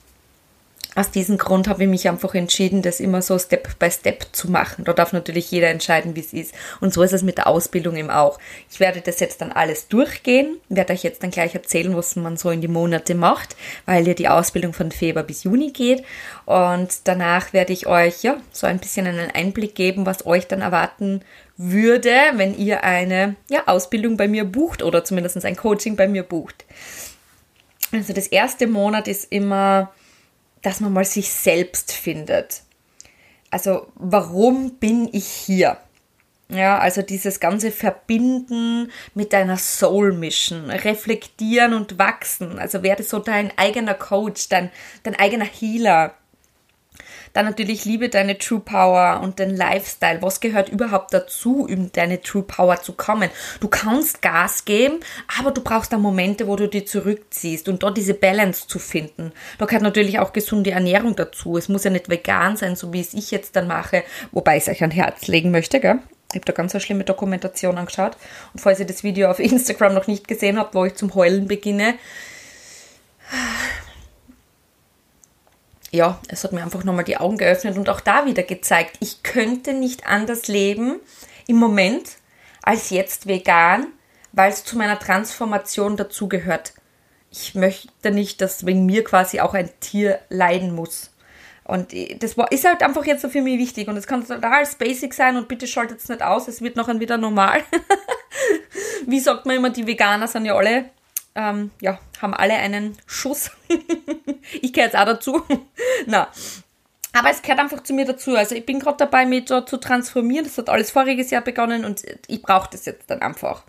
aus 0.98 1.12
diesem 1.12 1.38
Grund 1.38 1.68
habe 1.68 1.84
ich 1.84 1.88
mich 1.88 2.08
einfach 2.08 2.34
entschieden, 2.34 2.82
das 2.82 2.98
immer 2.98 3.22
so 3.22 3.38
Step 3.38 3.78
by 3.78 3.88
Step 3.88 4.26
zu 4.32 4.50
machen. 4.50 4.84
Da 4.84 4.92
darf 4.92 5.12
natürlich 5.12 5.48
jeder 5.48 5.68
entscheiden, 5.68 6.16
wie 6.16 6.20
es 6.20 6.32
ist. 6.32 6.52
Und 6.80 6.92
so 6.92 7.02
ist 7.02 7.12
es 7.12 7.22
mit 7.22 7.38
der 7.38 7.46
Ausbildung 7.46 7.96
eben 7.96 8.10
auch. 8.10 8.38
Ich 8.68 8.80
werde 8.80 9.00
das 9.00 9.20
jetzt 9.20 9.40
dann 9.40 9.52
alles 9.52 9.86
durchgehen, 9.86 10.58
werde 10.68 10.94
euch 10.94 11.04
jetzt 11.04 11.22
dann 11.22 11.30
gleich 11.30 11.54
erzählen, 11.54 11.94
was 11.94 12.16
man 12.16 12.36
so 12.36 12.50
in 12.50 12.60
die 12.60 12.68
Monate 12.68 13.14
macht, 13.14 13.54
weil 13.86 14.08
ja 14.08 14.14
die 14.14 14.28
Ausbildung 14.28 14.72
von 14.72 14.90
Februar 14.90 15.24
bis 15.24 15.44
Juni 15.44 15.70
geht. 15.70 16.02
Und 16.46 16.88
danach 17.04 17.52
werde 17.52 17.72
ich 17.72 17.86
euch 17.86 18.24
ja 18.24 18.38
so 18.50 18.66
ein 18.66 18.80
bisschen 18.80 19.06
einen 19.06 19.30
Einblick 19.30 19.76
geben, 19.76 20.04
was 20.04 20.26
euch 20.26 20.48
dann 20.48 20.62
erwarten 20.62 21.22
würde, 21.58 22.14
wenn 22.34 22.56
ihr 22.56 22.84
eine 22.84 23.36
ja, 23.50 23.66
Ausbildung 23.66 24.16
bei 24.16 24.28
mir 24.28 24.44
bucht 24.44 24.82
oder 24.82 25.04
zumindest 25.04 25.44
ein 25.44 25.56
Coaching 25.56 25.96
bei 25.96 26.08
mir 26.08 26.22
bucht. 26.22 26.64
Also 27.92 28.12
das 28.12 28.28
erste 28.28 28.66
Monat 28.66 29.08
ist 29.08 29.30
immer, 29.30 29.92
dass 30.62 30.80
man 30.80 30.92
mal 30.92 31.04
sich 31.04 31.30
selbst 31.30 31.92
findet. 31.92 32.62
Also 33.50 33.88
warum 33.96 34.76
bin 34.76 35.08
ich 35.12 35.26
hier? 35.26 35.78
Ja, 36.50 36.78
also 36.78 37.02
dieses 37.02 37.40
ganze 37.40 37.70
Verbinden 37.70 38.90
mit 39.14 39.34
deiner 39.34 39.58
Soul 39.58 40.14
Mission, 40.14 40.70
reflektieren 40.70 41.74
und 41.74 41.98
wachsen. 41.98 42.58
Also 42.58 42.82
werde 42.82 43.02
so 43.02 43.18
dein 43.18 43.52
eigener 43.58 43.94
Coach, 43.94 44.48
dein, 44.48 44.70
dein 45.02 45.14
eigener 45.16 45.44
Healer, 45.44 46.14
dann 47.32 47.46
natürlich 47.46 47.84
liebe 47.84 48.08
deine 48.08 48.38
True 48.38 48.60
Power 48.60 49.20
und 49.22 49.38
den 49.38 49.56
Lifestyle. 49.56 50.22
Was 50.22 50.40
gehört 50.40 50.68
überhaupt 50.68 51.12
dazu, 51.14 51.66
um 51.70 51.92
deine 51.92 52.20
True 52.20 52.42
Power 52.42 52.80
zu 52.82 52.92
kommen? 52.92 53.30
Du 53.60 53.68
kannst 53.68 54.22
Gas 54.22 54.64
geben, 54.64 55.00
aber 55.38 55.50
du 55.50 55.62
brauchst 55.62 55.92
dann 55.92 56.00
Momente, 56.00 56.46
wo 56.46 56.56
du 56.56 56.68
dich 56.68 56.88
zurückziehst 56.88 57.68
und 57.68 57.82
dort 57.82 57.96
diese 57.96 58.14
Balance 58.14 58.66
zu 58.66 58.78
finden. 58.78 59.32
Da 59.58 59.66
gehört 59.66 59.82
natürlich 59.82 60.18
auch 60.18 60.32
gesunde 60.32 60.70
Ernährung 60.70 61.16
dazu. 61.16 61.56
Es 61.56 61.68
muss 61.68 61.84
ja 61.84 61.90
nicht 61.90 62.08
vegan 62.08 62.56
sein, 62.56 62.76
so 62.76 62.92
wie 62.92 63.00
es 63.00 63.14
ich 63.14 63.30
jetzt 63.30 63.56
dann 63.56 63.68
mache, 63.68 64.02
wobei 64.32 64.56
ich 64.56 64.64
es 64.64 64.68
euch 64.68 64.82
an 64.82 64.90
Herz 64.90 65.26
legen 65.26 65.50
möchte, 65.50 65.80
gell? 65.80 65.98
Ich 66.30 66.34
habe 66.34 66.44
da 66.44 66.52
ganz 66.52 66.74
eine 66.74 66.82
schlimme 66.82 67.04
Dokumentation 67.04 67.78
angeschaut. 67.78 68.16
Und 68.52 68.60
falls 68.60 68.80
ihr 68.80 68.86
das 68.86 69.02
Video 69.02 69.30
auf 69.30 69.38
Instagram 69.38 69.94
noch 69.94 70.06
nicht 70.06 70.28
gesehen 70.28 70.58
habt, 70.58 70.74
wo 70.74 70.84
ich 70.84 70.94
zum 70.94 71.14
Heulen 71.14 71.48
beginne, 71.48 71.94
ja, 75.90 76.20
es 76.28 76.44
hat 76.44 76.52
mir 76.52 76.62
einfach 76.62 76.84
nochmal 76.84 77.04
die 77.04 77.16
Augen 77.16 77.38
geöffnet 77.38 77.76
und 77.76 77.88
auch 77.88 78.00
da 78.00 78.26
wieder 78.26 78.42
gezeigt, 78.42 78.96
ich 79.00 79.22
könnte 79.22 79.72
nicht 79.72 80.06
anders 80.06 80.48
leben 80.48 81.00
im 81.46 81.56
Moment 81.56 82.16
als 82.62 82.90
jetzt 82.90 83.26
vegan, 83.26 83.86
weil 84.32 84.50
es 84.50 84.64
zu 84.64 84.76
meiner 84.76 84.98
Transformation 84.98 85.96
dazugehört. 85.96 86.74
Ich 87.30 87.54
möchte 87.54 88.10
nicht, 88.10 88.40
dass 88.40 88.66
wegen 88.66 88.86
mir 88.86 89.04
quasi 89.04 89.40
auch 89.40 89.54
ein 89.54 89.70
Tier 89.80 90.18
leiden 90.28 90.74
muss. 90.74 91.10
Und 91.64 91.92
das 92.22 92.34
ist 92.50 92.64
halt 92.64 92.82
einfach 92.82 93.04
jetzt 93.04 93.22
so 93.22 93.28
für 93.28 93.42
mich 93.42 93.58
wichtig. 93.58 93.88
Und 93.88 93.96
es 93.96 94.06
kann 94.06 94.26
total 94.26 94.66
basic 94.78 95.12
sein 95.12 95.36
und 95.36 95.48
bitte 95.48 95.66
schaltet 95.66 96.00
es 96.00 96.08
nicht 96.08 96.22
aus, 96.22 96.48
es 96.48 96.62
wird 96.62 96.76
nachher 96.76 96.98
wieder 97.00 97.18
normal. 97.18 97.62
Wie 99.06 99.20
sagt 99.20 99.46
man 99.46 99.56
immer, 99.56 99.70
die 99.70 99.86
Veganer 99.86 100.28
sind 100.28 100.46
ja 100.46 100.54
alle 100.54 100.90
ähm, 101.34 101.70
ja, 101.80 101.98
haben 102.20 102.34
alle 102.34 102.54
einen 102.54 102.96
Schuss. 103.06 103.50
ich 104.60 104.72
gehöre 104.72 104.86
jetzt 104.86 104.98
auch 104.98 105.06
dazu. 105.06 105.42
Na, 106.06 106.28
aber 107.12 107.30
es 107.30 107.42
gehört 107.42 107.58
einfach 107.58 107.82
zu 107.82 107.94
mir 107.94 108.04
dazu. 108.04 108.36
Also 108.36 108.54
ich 108.54 108.66
bin 108.66 108.78
gerade 108.78 108.98
dabei, 108.98 109.24
mich 109.24 109.46
da 109.46 109.64
zu 109.64 109.78
transformieren. 109.78 110.44
Das 110.44 110.58
hat 110.58 110.68
alles 110.68 110.90
voriges 110.90 111.30
Jahr 111.30 111.42
begonnen 111.42 111.84
und 111.84 112.02
ich 112.26 112.42
brauche 112.42 112.68
das 112.70 112.84
jetzt 112.84 113.10
dann 113.10 113.22
einfach. 113.22 113.64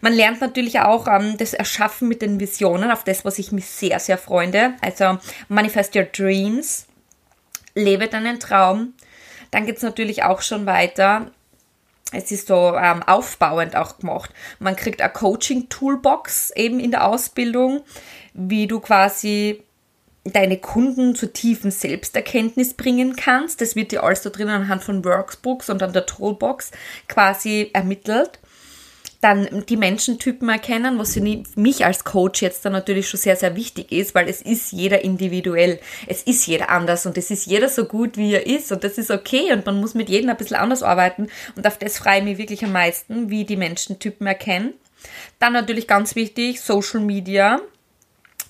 Man 0.00 0.12
lernt 0.12 0.40
natürlich 0.40 0.80
auch 0.80 1.06
ähm, 1.06 1.36
das 1.36 1.54
Erschaffen 1.54 2.08
mit 2.08 2.22
den 2.22 2.40
Visionen, 2.40 2.90
auf 2.90 3.04
das, 3.04 3.24
was 3.24 3.38
ich 3.38 3.52
mich 3.52 3.66
sehr, 3.66 4.00
sehr 4.00 4.18
freue. 4.18 4.74
Also 4.80 5.18
Manifest 5.48 5.94
Your 5.94 6.04
Dreams, 6.04 6.86
lebe 7.74 8.08
deinen 8.08 8.40
Traum. 8.40 8.94
Dann 9.50 9.66
geht 9.66 9.76
es 9.76 9.82
natürlich 9.82 10.24
auch 10.24 10.42
schon 10.42 10.66
weiter 10.66 11.30
es 12.12 12.30
ist 12.30 12.48
so 12.48 12.74
ähm, 12.76 13.02
aufbauend 13.02 13.76
auch 13.76 13.98
gemacht. 13.98 14.30
Man 14.58 14.76
kriegt 14.76 15.02
eine 15.02 15.12
Coaching-Toolbox 15.12 16.52
eben 16.56 16.80
in 16.80 16.90
der 16.90 17.06
Ausbildung, 17.06 17.82
wie 18.32 18.66
du 18.66 18.80
quasi 18.80 19.62
deine 20.24 20.58
Kunden 20.58 21.14
zur 21.14 21.32
tiefen 21.32 21.70
Selbsterkenntnis 21.70 22.74
bringen 22.74 23.16
kannst. 23.16 23.60
Das 23.60 23.76
wird 23.76 23.92
dir 23.92 24.02
alles 24.02 24.22
da 24.22 24.30
drin 24.30 24.48
anhand 24.48 24.84
von 24.84 25.04
Workbooks 25.04 25.70
und 25.70 25.82
an 25.82 25.92
der 25.92 26.06
Toolbox 26.06 26.70
quasi 27.08 27.70
ermittelt 27.72 28.38
dann 29.20 29.64
die 29.68 29.76
Menschentypen 29.76 30.48
erkennen, 30.48 30.98
was 30.98 31.14
für 31.14 31.20
mich 31.20 31.84
als 31.84 32.04
Coach 32.04 32.40
jetzt 32.40 32.64
dann 32.64 32.72
natürlich 32.72 33.08
schon 33.08 33.18
sehr, 33.18 33.34
sehr 33.34 33.56
wichtig 33.56 33.90
ist, 33.90 34.14
weil 34.14 34.28
es 34.28 34.42
ist 34.42 34.70
jeder 34.70 35.02
individuell, 35.02 35.80
es 36.06 36.22
ist 36.22 36.46
jeder 36.46 36.70
anders 36.70 37.04
und 37.04 37.18
es 37.18 37.30
ist 37.32 37.46
jeder 37.46 37.68
so 37.68 37.84
gut, 37.86 38.16
wie 38.16 38.34
er 38.34 38.46
ist 38.46 38.70
und 38.70 38.84
das 38.84 38.96
ist 38.96 39.10
okay 39.10 39.52
und 39.52 39.66
man 39.66 39.80
muss 39.80 39.94
mit 39.94 40.08
jedem 40.08 40.30
ein 40.30 40.36
bisschen 40.36 40.56
anders 40.56 40.84
arbeiten 40.84 41.26
und 41.56 41.66
auf 41.66 41.78
das 41.78 41.98
freue 41.98 42.18
ich 42.18 42.24
mich 42.24 42.38
wirklich 42.38 42.64
am 42.64 42.72
meisten, 42.72 43.28
wie 43.28 43.44
die 43.44 43.56
Menschentypen 43.56 44.26
erkennen. 44.26 44.74
Dann 45.40 45.52
natürlich 45.52 45.88
ganz 45.88 46.14
wichtig, 46.14 46.60
Social 46.60 47.00
Media, 47.00 47.60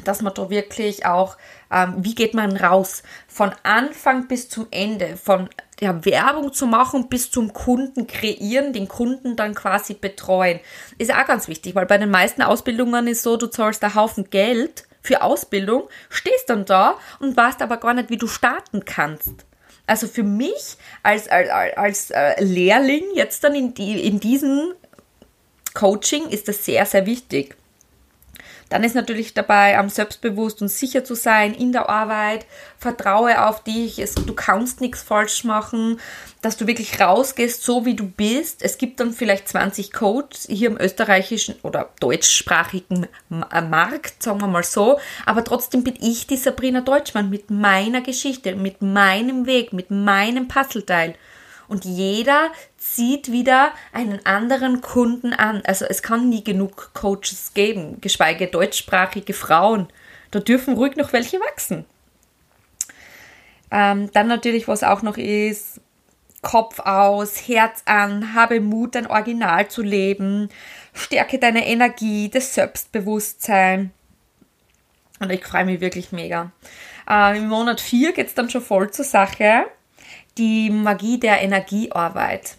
dass 0.05 0.21
man 0.21 0.35
da 0.35 0.51
wirklich 0.51 1.07
auch, 1.07 1.39
ähm, 1.73 1.95
wie 1.99 2.15
geht 2.15 2.35
man 2.35 2.57
raus, 2.57 3.03
von 3.27 3.53
Anfang 3.63 4.29
bis 4.29 4.49
zum 4.51 4.67
Ende, 4.71 5.17
von 5.17 5.49
der 5.81 6.05
Werbung 6.05 6.53
zu 6.53 6.67
machen 6.67 7.09
bis 7.09 7.31
zum 7.31 7.53
Kunden 7.53 8.07
kreieren, 8.07 8.73
den 8.73 8.89
Kunden 8.89 9.37
dann 9.37 9.55
quasi 9.55 9.95
betreuen, 9.95 10.61
ist 10.99 11.13
auch 11.13 11.27
ganz 11.27 11.49
wichtig, 11.49 11.75
weil 11.75 11.87
bei 11.87 11.99
den 11.99 12.11
meisten 12.11 12.43
Ausbildungen 12.43 13.07
ist 13.07 13.23
so, 13.23 13.37
du 13.37 13.47
zahlst 13.47 13.85
einen 13.85 13.95
Haufen 13.95 14.31
Geld 14.31 14.85
für 15.03 15.23
Ausbildung, 15.23 15.89
stehst 16.09 16.51
dann 16.51 16.65
da 16.65 16.97
und 17.21 17.37
weißt 17.37 17.63
aber 17.63 17.77
gar 17.77 17.95
nicht, 17.95 18.11
wie 18.11 18.17
du 18.17 18.27
starten 18.27 18.85
kannst. 18.85 19.47
Also 19.87 20.07
für 20.07 20.23
mich 20.23 20.77
als, 21.03 21.29
als, 21.29 21.49
als 21.51 22.11
äh, 22.11 22.43
Lehrling 22.45 23.05
jetzt 23.15 23.43
dann 23.43 23.55
in, 23.55 23.73
die, 23.73 24.07
in 24.07 24.21
diesem 24.21 24.75
Coaching 25.73 26.29
ist 26.29 26.49
das 26.49 26.65
sehr, 26.65 26.85
sehr 26.85 27.07
wichtig. 27.07 27.57
Dann 28.69 28.85
ist 28.85 28.95
natürlich 28.95 29.35
dabei, 29.35 29.79
am 29.79 29.89
selbstbewusst 29.89 30.61
und 30.61 30.69
sicher 30.69 31.05
zu 31.05 31.15
sein 31.15 31.55
in 31.55 31.73
der 31.73 31.89
Arbeit. 31.89 32.47
Vertraue 32.79 33.47
auf 33.47 33.65
dich. 33.65 33.99
Es, 33.99 34.15
du 34.15 34.35
kannst 34.35 34.81
nichts 34.81 35.03
falsch 35.03 35.45
machen. 35.45 36.01
Dass 36.43 36.57
du 36.57 36.67
wirklich 36.67 37.01
rausgehst, 37.01 37.63
so 37.63 37.85
wie 37.85 37.95
du 37.95 38.05
bist. 38.07 38.63
Es 38.63 38.79
gibt 38.79 39.01
dann 39.01 39.13
vielleicht 39.13 39.49
20 39.49 39.93
Codes 39.93 40.47
hier 40.49 40.71
im 40.71 40.81
österreichischen 40.81 41.57
oder 41.63 41.91
deutschsprachigen 41.99 43.09
äh, 43.31 43.61
Markt, 43.61 44.23
sagen 44.23 44.41
wir 44.41 44.47
mal 44.47 44.63
so. 44.63 45.01
Aber 45.27 45.43
trotzdem 45.43 45.83
bin 45.83 45.95
ich 46.01 46.27
die 46.27 46.37
Sabrina 46.37 46.81
Deutschmann 46.81 47.31
mit 47.31 47.51
meiner 47.51 48.03
Geschichte, 48.03 48.55
mit 48.55 48.83
meinem 48.83 49.47
Weg, 49.47 49.73
mit 49.73 49.91
meinem 49.91 50.47
Puzzleteil 50.47 51.17
und 51.69 51.85
jeder 51.85 52.51
zieht 52.79 53.31
wieder 53.31 53.73
einen 53.93 54.25
anderen 54.25 54.81
Kunden 54.81 55.33
an. 55.33 55.63
Also 55.65 55.85
es 55.85 56.03
kann 56.03 56.29
nie 56.29 56.43
genug 56.43 56.91
Coaches 56.95 57.53
geben, 57.55 58.01
geschweige 58.01 58.47
deutschsprachige 58.47 59.35
Frauen. 59.35 59.89
Da 60.31 60.41
dürfen 60.41 60.75
ruhig 60.75 60.97
noch 60.97 61.13
welche 61.13 61.39
wachsen. 61.41 61.85
Ähm, 63.71 64.11
dann 64.13 64.29
natürlich, 64.29 64.67
was 64.67 64.83
auch 64.83 65.03
noch 65.03 65.19
ist, 65.19 65.81
Kopf 66.41 66.79
aus, 66.81 67.49
Herz 67.49 67.83
an, 67.85 68.35
habe 68.35 68.61
Mut, 68.61 68.95
dein 68.95 69.07
Original 69.07 69.69
zu 69.69 69.83
leben, 69.83 70.49
stärke 70.95 71.39
deine 71.39 71.67
Energie, 71.67 72.31
das 72.31 72.55
Selbstbewusstsein. 72.55 73.93
Und 75.21 75.31
ich 75.31 75.45
freue 75.45 75.65
mich 75.65 75.81
wirklich 75.81 76.13
mega. 76.13 76.53
Äh, 77.09 77.39
Im 77.39 77.49
Monat 77.49 77.81
4 77.81 78.13
geht 78.13 78.29
es 78.29 78.35
dann 78.35 78.49
schon 78.51 78.63
voll 78.63 78.91
zur 78.91 79.05
Sache. 79.05 79.67
Die 80.39 80.71
Magie 80.71 81.19
der 81.19 81.41
Energiearbeit. 81.41 82.57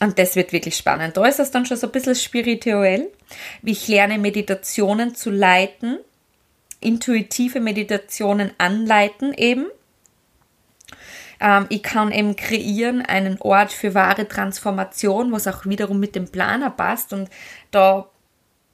Und 0.00 0.18
das 0.18 0.36
wird 0.36 0.52
wirklich 0.52 0.76
spannend. 0.76 1.16
Da 1.16 1.24
ist 1.26 1.38
es 1.38 1.50
dann 1.50 1.64
schon 1.64 1.76
so 1.76 1.86
ein 1.86 1.92
bisschen 1.92 2.14
spirituell, 2.14 3.08
wie 3.62 3.72
ich 3.72 3.88
lerne, 3.88 4.18
Meditationen 4.18 5.14
zu 5.14 5.30
leiten, 5.30 5.98
intuitive 6.80 7.60
Meditationen 7.60 8.50
anleiten 8.58 9.32
eben. 9.32 9.66
Ähm, 11.40 11.66
ich 11.68 11.82
kann 11.82 12.10
eben 12.10 12.34
kreieren 12.34 13.00
einen 13.00 13.40
Ort 13.40 13.72
für 13.72 13.94
wahre 13.94 14.26
Transformation, 14.26 15.32
was 15.32 15.46
auch 15.46 15.66
wiederum 15.66 16.00
mit 16.00 16.16
dem 16.16 16.28
Planer 16.28 16.70
passt. 16.70 17.12
Und 17.12 17.30
da 17.70 18.08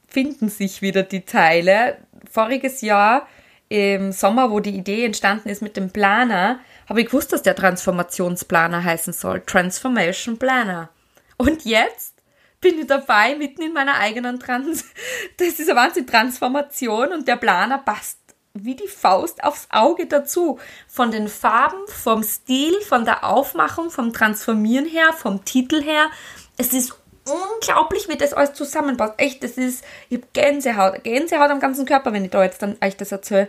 finden 0.06 0.48
sich 0.48 0.80
wieder 0.80 1.02
die 1.02 1.22
Teile. 1.22 1.98
Voriges 2.30 2.80
Jahr 2.80 3.28
im 3.68 4.12
Sommer, 4.12 4.50
wo 4.50 4.60
die 4.60 4.76
Idee 4.76 5.04
entstanden 5.04 5.50
ist 5.50 5.60
mit 5.60 5.76
dem 5.76 5.90
Planer, 5.90 6.60
habe 6.88 7.00
ich 7.00 7.06
gewusst, 7.06 7.32
dass 7.32 7.42
der 7.42 7.54
Transformationsplaner 7.54 8.82
heißen 8.82 9.12
soll. 9.12 9.40
Transformation 9.40 10.38
Planner. 10.38 10.88
Und 11.36 11.64
jetzt 11.64 12.14
bin 12.60 12.78
ich 12.78 12.86
dabei, 12.86 13.36
mitten 13.36 13.62
in 13.62 13.72
meiner 13.72 13.98
eigenen 13.98 14.40
Trans. 14.40 14.84
Das 15.36 15.48
ist 15.48 15.68
eine 15.68 15.78
Wahnsinn, 15.78 16.06
Transformation 16.06 17.12
und 17.12 17.28
der 17.28 17.36
Planer 17.36 17.78
passt 17.78 18.18
wie 18.54 18.74
die 18.74 18.88
Faust 18.88 19.44
aufs 19.44 19.68
Auge 19.70 20.06
dazu. 20.06 20.58
Von 20.88 21.10
den 21.10 21.28
Farben, 21.28 21.86
vom 21.86 22.22
Stil, 22.24 22.80
von 22.80 23.04
der 23.04 23.24
Aufmachung, 23.24 23.90
vom 23.90 24.12
Transformieren 24.12 24.86
her, 24.86 25.12
vom 25.12 25.44
Titel 25.44 25.82
her. 25.82 26.10
Es 26.56 26.72
ist 26.72 26.98
unglaublich, 27.24 28.08
wie 28.08 28.16
das 28.16 28.32
alles 28.32 28.54
zusammenpasst. 28.54 29.14
Echt, 29.18 29.44
das 29.44 29.52
ist, 29.52 29.84
ich 30.08 30.18
habe 30.18 30.28
Gänsehaut, 30.32 31.04
Gänsehaut 31.04 31.50
am 31.50 31.60
ganzen 31.60 31.86
Körper, 31.86 32.12
wenn 32.12 32.24
ich 32.24 32.30
da 32.30 32.42
jetzt 32.42 32.62
dann 32.62 32.76
euch 32.82 32.96
das 32.96 33.12
erzähle. 33.12 33.48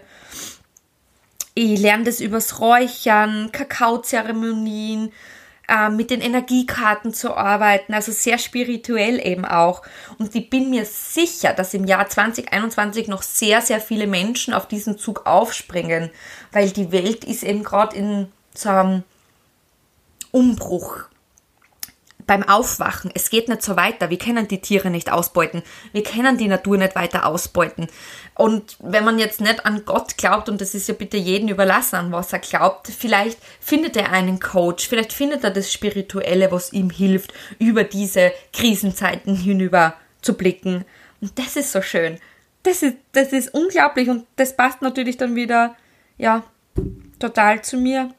Ich 1.62 1.78
lerne 1.78 2.06
das 2.06 2.22
übers 2.22 2.62
Räuchern, 2.62 3.52
Kakaozeremonien, 3.52 5.12
äh, 5.68 5.90
mit 5.90 6.10
den 6.10 6.22
Energiekarten 6.22 7.14
zu 7.14 7.36
arbeiten, 7.36 7.94
also 7.94 8.14
sehr 8.14 8.38
spirituell 8.38 9.20
eben 9.20 9.44
auch. 9.44 9.82
Und 10.18 10.34
ich 10.34 10.50
bin 10.50 10.70
mir 10.70 10.86
sicher, 10.86 11.52
dass 11.52 11.74
im 11.74 11.84
Jahr 11.84 12.08
2021 12.08 13.10
noch 13.10 13.24
sehr, 13.24 13.62
sehr 13.62 13.82
viele 13.82 14.08
Menschen 14.08 14.54
auf 14.54 14.70
diesen 14.70 14.98
Zug 14.98 15.26
aufspringen, 15.26 16.12
weil 16.54 16.70
die 16.70 16.94
Welt 16.94 17.26
ist 17.26 17.44
eben 17.44 17.66
gerade 17.66 17.98
in 17.98 18.32
so 18.54 18.70
einem 18.70 19.04
Umbruch 20.32 21.10
beim 22.30 22.44
Aufwachen, 22.44 23.10
es 23.16 23.32
geht 23.32 23.50
nicht 23.50 23.64
so 23.64 23.76
weiter. 23.76 24.12
Wir 24.12 24.20
können 24.20 24.48
die 24.48 24.62
Tiere 24.62 24.92
nicht 24.92 25.12
ausbeuten. 25.12 25.64
Wir 25.94 26.04
können 26.04 26.38
die 26.38 26.48
Natur 26.48 26.78
nicht 26.78 26.96
weiter 26.96 27.26
ausbeuten. 27.26 27.88
Und 28.36 28.78
wenn 28.80 29.04
man 29.04 29.18
jetzt 29.18 29.42
nicht 29.42 29.66
an 29.66 29.84
Gott 29.84 30.16
glaubt, 30.16 30.48
und 30.48 30.62
das 30.62 30.76
ist 30.76 30.88
ja 30.88 30.94
bitte 30.94 31.18
jeden 31.18 31.50
überlassen, 31.50 31.96
an 31.96 32.12
was 32.12 32.32
er 32.32 32.38
glaubt, 32.38 32.86
vielleicht 32.88 33.40
findet 33.60 33.98
er 33.98 34.12
einen 34.12 34.40
Coach, 34.40 34.88
vielleicht 34.88 35.12
findet 35.12 35.44
er 35.44 35.50
das 35.50 35.74
Spirituelle, 35.74 36.52
was 36.52 36.72
ihm 36.72 36.92
hilft, 36.92 37.34
über 37.58 37.84
diese 37.84 38.32
Krisenzeiten 38.54 39.36
hinüber 39.36 39.96
zu 40.22 40.36
blicken. 40.36 40.86
Und 41.22 41.40
das 41.40 41.56
ist 41.56 41.72
so 41.72 41.82
schön. 41.82 42.20
Das 42.62 42.84
ist, 42.84 42.98
das 43.14 43.34
ist 43.34 43.56
unglaublich 43.56 44.08
und 44.08 44.28
das 44.36 44.56
passt 44.56 44.84
natürlich 44.84 45.18
dann 45.18 45.36
wieder, 45.36 45.76
ja, 46.20 46.44
total 47.18 47.64
zu 47.64 47.78
mir 47.78 48.14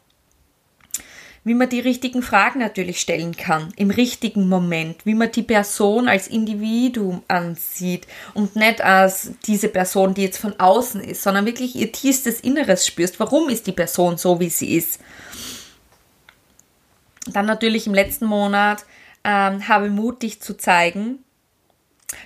wie 1.42 1.54
man 1.54 1.68
die 1.68 1.80
richtigen 1.80 2.23
Fragen 2.23 2.59
natürlich 2.59 3.00
stellen 3.00 3.37
kann, 3.37 3.73
im 3.76 3.90
richtigen 3.90 4.49
Moment, 4.49 5.06
wie 5.06 5.14
man 5.14 5.32
die 5.32 5.42
Person 5.42 6.09
als 6.09 6.28
Individuum 6.28 7.23
ansieht 7.28 8.06
und 8.35 8.56
nicht 8.56 8.82
als 8.82 9.32
diese 9.47 9.68
Person, 9.68 10.14
die 10.14 10.23
jetzt 10.23 10.38
von 10.38 10.59
außen 10.61 11.00
ist, 11.00 11.23
sondern 11.23 11.47
wirklich 11.47 11.75
ihr 11.76 11.92
tiefstes 11.92 12.40
Inneres 12.40 12.87
spürst. 12.87 13.18
Warum 13.20 13.49
ist 13.49 13.66
die 13.66 13.73
Person 13.73 14.18
so, 14.18 14.38
wie 14.38 14.50
sie 14.50 14.76
ist? 14.76 15.00
Dann 17.26 17.47
natürlich 17.47 17.87
im 17.87 17.94
letzten 17.94 18.26
Monat 18.26 18.85
ähm, 19.25 19.67
habe 19.67 19.88
Mut, 19.88 20.23
dich 20.23 20.43
zu 20.43 20.56
zeigen, 20.56 21.21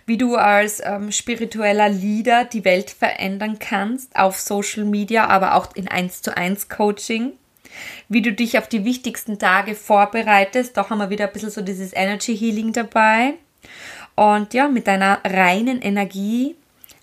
wie 0.07 0.17
du 0.17 0.37
als 0.37 0.81
ähm, 0.85 1.13
spiritueller 1.13 1.89
Leader 1.89 2.45
die 2.45 2.65
Welt 2.65 2.91
verändern 2.91 3.59
kannst 3.59 4.17
auf 4.17 4.41
Social 4.41 4.85
Media, 4.85 5.27
aber 5.27 5.55
auch 5.55 5.75
in 5.75 5.89
1 5.89 6.23
zu 6.23 6.37
1 6.37 6.69
Coaching 6.69 7.33
wie 8.09 8.23
du 8.23 8.33
dich 8.33 8.59
auf 8.59 8.69
die 8.69 8.85
wichtigsten 8.85 9.39
Tage 9.39 9.75
vorbereitest. 9.75 10.77
Da 10.77 10.89
haben 10.89 10.99
wir 10.99 11.11
wieder 11.11 11.27
ein 11.27 11.33
bisschen 11.33 11.51
so 11.51 11.63
dieses 11.63 11.93
Energy 11.95 12.37
Healing 12.37 12.73
dabei. 12.73 13.35
Und 14.15 14.55
ja, 14.55 14.69
mit 14.69 14.87
deiner 14.87 15.21
reinen 15.25 15.83
Energie 15.83 16.57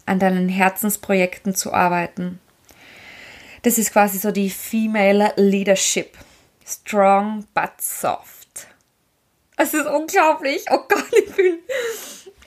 an 0.06 0.20
deinen 0.20 0.50
Herzensprojekten 0.50 1.56
zu 1.56 1.74
arbeiten. 1.74 2.40
Das 3.64 3.78
ist 3.78 3.92
quasi 3.92 4.18
so 4.18 4.32
die 4.32 4.50
Female 4.50 5.34
Leadership. 5.36 6.18
Strong 6.66 7.46
but 7.54 7.72
soft. 7.80 8.68
Es 9.58 9.74
ist 9.74 9.86
unglaublich. 9.86 10.66
Oh 10.72 10.80
Gott, 10.88 11.06
ich 11.12 11.36
bin 11.36 11.60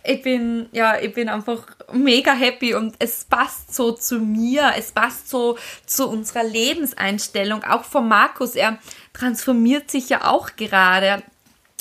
ich 0.04 0.22
bin, 0.22 0.68
ja, 0.72 0.98
ich 0.98 1.14
bin 1.14 1.30
einfach 1.30 1.64
mega 1.92 2.32
happy 2.32 2.74
und 2.74 2.94
es 2.98 3.24
passt 3.24 3.74
so 3.74 3.92
zu 3.92 4.20
mir, 4.20 4.72
es 4.76 4.92
passt 4.92 5.30
so 5.30 5.56
zu 5.86 6.08
unserer 6.08 6.44
Lebenseinstellung, 6.44 7.64
auch 7.64 7.84
von 7.84 8.06
Markus. 8.06 8.54
Er 8.54 8.78
transformiert 9.14 9.90
sich 9.90 10.10
ja 10.10 10.30
auch 10.30 10.50
gerade. 10.56 11.22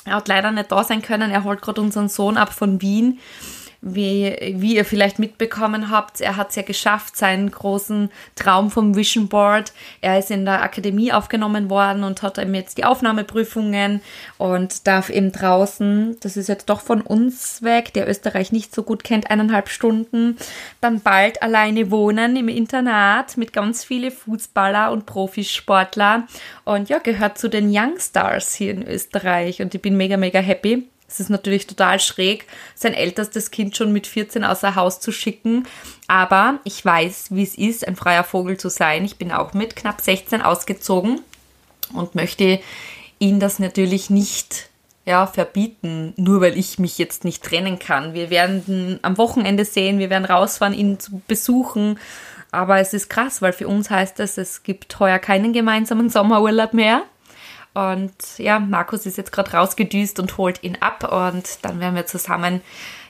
Er 0.06 0.16
hat 0.16 0.28
leider 0.30 0.52
nicht 0.52 0.72
da 0.72 0.84
sein 0.84 1.02
können, 1.02 1.32
er 1.32 1.44
holt 1.44 1.62
gerade 1.62 1.82
unseren 1.82 2.10
Sohn 2.10 2.38
ab 2.38 2.54
von 2.54 2.82
Wien 2.82 3.20
wie, 3.86 4.56
wie 4.56 4.78
ihr 4.78 4.86
vielleicht 4.86 5.20
mitbekommen 5.20 5.92
habt, 5.92 6.22
er 6.22 6.38
hat 6.38 6.52
es 6.52 6.56
ja 6.56 6.62
geschafft, 6.62 7.18
seinen 7.18 7.52
großen 7.52 8.10
Traum 8.36 8.72
vom 8.72 8.96
Vision 8.96 9.28
Board. 9.28 9.74
Er 10.00 10.18
ist 10.18 10.32
in 10.32 10.46
der 10.46 10.64
Akademie 10.64 11.12
aufgenommen 11.12 11.70
worden 11.70 12.06
und 12.06 12.22
hat 12.22 12.38
eben 12.38 12.56
jetzt 12.56 12.78
die 12.78 12.86
Aufnahmeprüfungen 12.86 14.02
und 14.38 14.88
darf 14.88 15.10
eben 15.10 15.34
draußen, 15.34 16.16
das 16.22 16.38
ist 16.38 16.48
jetzt 16.48 16.70
doch 16.70 16.80
von 16.80 17.02
uns 17.02 17.62
weg, 17.62 17.94
der 17.94 18.10
Österreich 18.10 18.54
nicht 18.54 18.74
so 18.74 18.84
gut 18.84 19.04
kennt, 19.04 19.30
eineinhalb 19.30 19.68
Stunden, 19.68 20.38
dann 20.80 21.02
bald 21.02 21.44
alleine 21.44 21.92
wohnen 21.92 22.38
im 22.38 22.48
Internat 22.48 23.36
mit 23.36 23.52
ganz 23.52 23.84
viele 23.84 24.12
Fußballer 24.12 24.94
und 24.94 25.06
Profisportler 25.06 26.24
und 26.64 26.88
ja, 26.88 27.00
gehört 27.00 27.38
zu 27.38 27.50
den 27.50 27.70
Young 27.70 28.00
Stars 28.00 28.54
hier 28.54 28.72
in 28.72 28.88
Österreich 28.88 29.62
und 29.62 29.76
ich 29.76 29.82
bin 29.82 29.98
mega, 29.98 30.16
mega 30.16 30.40
happy. 30.40 30.88
Es 31.14 31.20
ist 31.20 31.30
natürlich 31.30 31.68
total 31.68 32.00
schräg, 32.00 32.48
sein 32.74 32.96
ältestes 32.96 33.52
Kind 33.52 33.78
schon 33.78 33.94
mit 33.94 34.08
14 34.08 34.44
außer 34.44 34.76
Haus 34.76 35.00
zu 35.00 35.12
schicken. 35.12 35.68
Aber 36.08 36.60
ich 36.64 36.84
weiß, 36.84 37.28
wie 37.30 37.44
es 37.44 37.56
ist, 37.56 37.88
ein 37.88 37.96
freier 37.96 38.24
Vogel 38.24 38.58
zu 38.58 38.70
sein. 38.70 39.06
Ich 39.06 39.18
bin 39.18 39.32
auch 39.32 39.54
mit 39.54 39.76
knapp 39.76 40.02
16 40.02 40.42
ausgezogen 40.42 41.22
und 41.94 42.16
möchte 42.16 42.60
ihn 43.20 43.40
das 43.40 43.60
natürlich 43.60 44.10
nicht 44.10 44.70
ja, 45.06 45.28
verbieten, 45.28 46.14
nur 46.18 46.42
weil 46.42 46.58
ich 46.58 46.80
mich 46.80 46.98
jetzt 46.98 47.26
nicht 47.26 47.44
trennen 47.44 47.78
kann. 47.78 48.14
Wir 48.14 48.30
werden 48.30 49.00
am 49.02 49.18
Wochenende 49.18 49.66
sehen, 49.66 50.00
wir 50.00 50.10
werden 50.10 50.26
rausfahren, 50.26 50.74
ihn 50.74 51.00
zu 51.00 51.22
besuchen. 51.28 52.00
Aber 52.52 52.80
es 52.80 52.94
ist 52.94 53.10
krass, 53.10 53.42
weil 53.42 53.54
für 53.54 53.68
uns 53.68 53.90
heißt 53.90 54.20
das, 54.20 54.38
es 54.38 54.64
gibt 54.64 55.00
heuer 55.00 55.20
keinen 55.20 55.54
gemeinsamen 55.54 56.10
Sommerurlaub 56.10 56.74
mehr. 56.74 57.04
Und 57.74 58.14
ja, 58.38 58.60
Markus 58.60 59.06
ist 59.06 59.18
jetzt 59.18 59.32
gerade 59.32 59.52
rausgedüst 59.52 60.20
und 60.20 60.38
holt 60.38 60.64
ihn 60.64 60.78
ab 60.80 61.12
und 61.12 61.60
dann 61.64 61.80
werden 61.80 61.96
wir 61.96 62.06
zusammen 62.06 62.62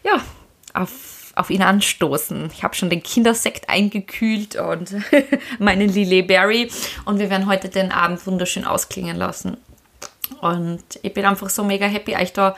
ja, 0.04 0.22
auf, 0.74 1.34
auf 1.36 1.50
ihn 1.50 1.62
anstoßen. 1.62 2.50
Ich 2.54 2.64
habe 2.64 2.74
schon 2.74 2.90
den 2.90 3.04
Kindersekt 3.04 3.70
eingekühlt 3.70 4.56
und 4.56 4.96
meinen 5.60 5.90
Lillet 5.90 6.28
Berry 6.28 6.72
und 7.04 7.20
wir 7.20 7.30
werden 7.30 7.48
heute 7.48 7.68
den 7.68 7.92
Abend 7.92 8.26
wunderschön 8.26 8.64
ausklingen 8.64 9.18
lassen. 9.18 9.58
Und 10.40 10.84
ich 11.02 11.14
bin 11.14 11.26
einfach 11.26 11.50
so 11.50 11.64
mega 11.64 11.86
happy, 11.86 12.16
euch 12.16 12.32
da 12.32 12.56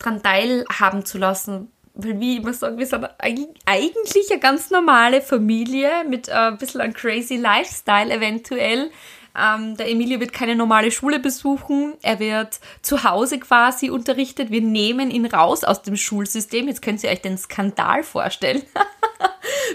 dran 0.00 0.22
teilhaben 0.22 1.04
zu 1.06 1.18
lassen, 1.18 1.70
weil 1.94 2.18
wie 2.18 2.32
ich 2.34 2.42
immer 2.42 2.52
sagen, 2.52 2.78
wir 2.78 2.86
sind 2.86 3.06
eigentlich 3.20 4.30
eine 4.30 4.40
ganz 4.40 4.70
normale 4.70 5.22
Familie 5.22 6.04
mit 6.08 6.28
ein 6.28 6.58
bisschen 6.58 6.80
einem 6.80 6.92
crazy 6.92 7.36
Lifestyle 7.36 8.12
eventuell. 8.12 8.90
Ähm, 9.38 9.76
der 9.76 9.90
Emilio 9.90 10.20
wird 10.20 10.32
keine 10.32 10.54
normale 10.54 10.90
Schule 10.90 11.18
besuchen. 11.18 11.94
Er 12.02 12.20
wird 12.20 12.60
zu 12.82 13.04
Hause 13.04 13.38
quasi 13.38 13.90
unterrichtet. 13.90 14.50
Wir 14.50 14.60
nehmen 14.60 15.10
ihn 15.10 15.26
raus 15.26 15.64
aus 15.64 15.82
dem 15.82 15.96
Schulsystem. 15.96 16.68
Jetzt 16.68 16.82
könnt 16.82 17.02
ihr 17.02 17.10
euch 17.10 17.22
den 17.22 17.38
Skandal 17.38 18.02
vorstellen. 18.02 18.62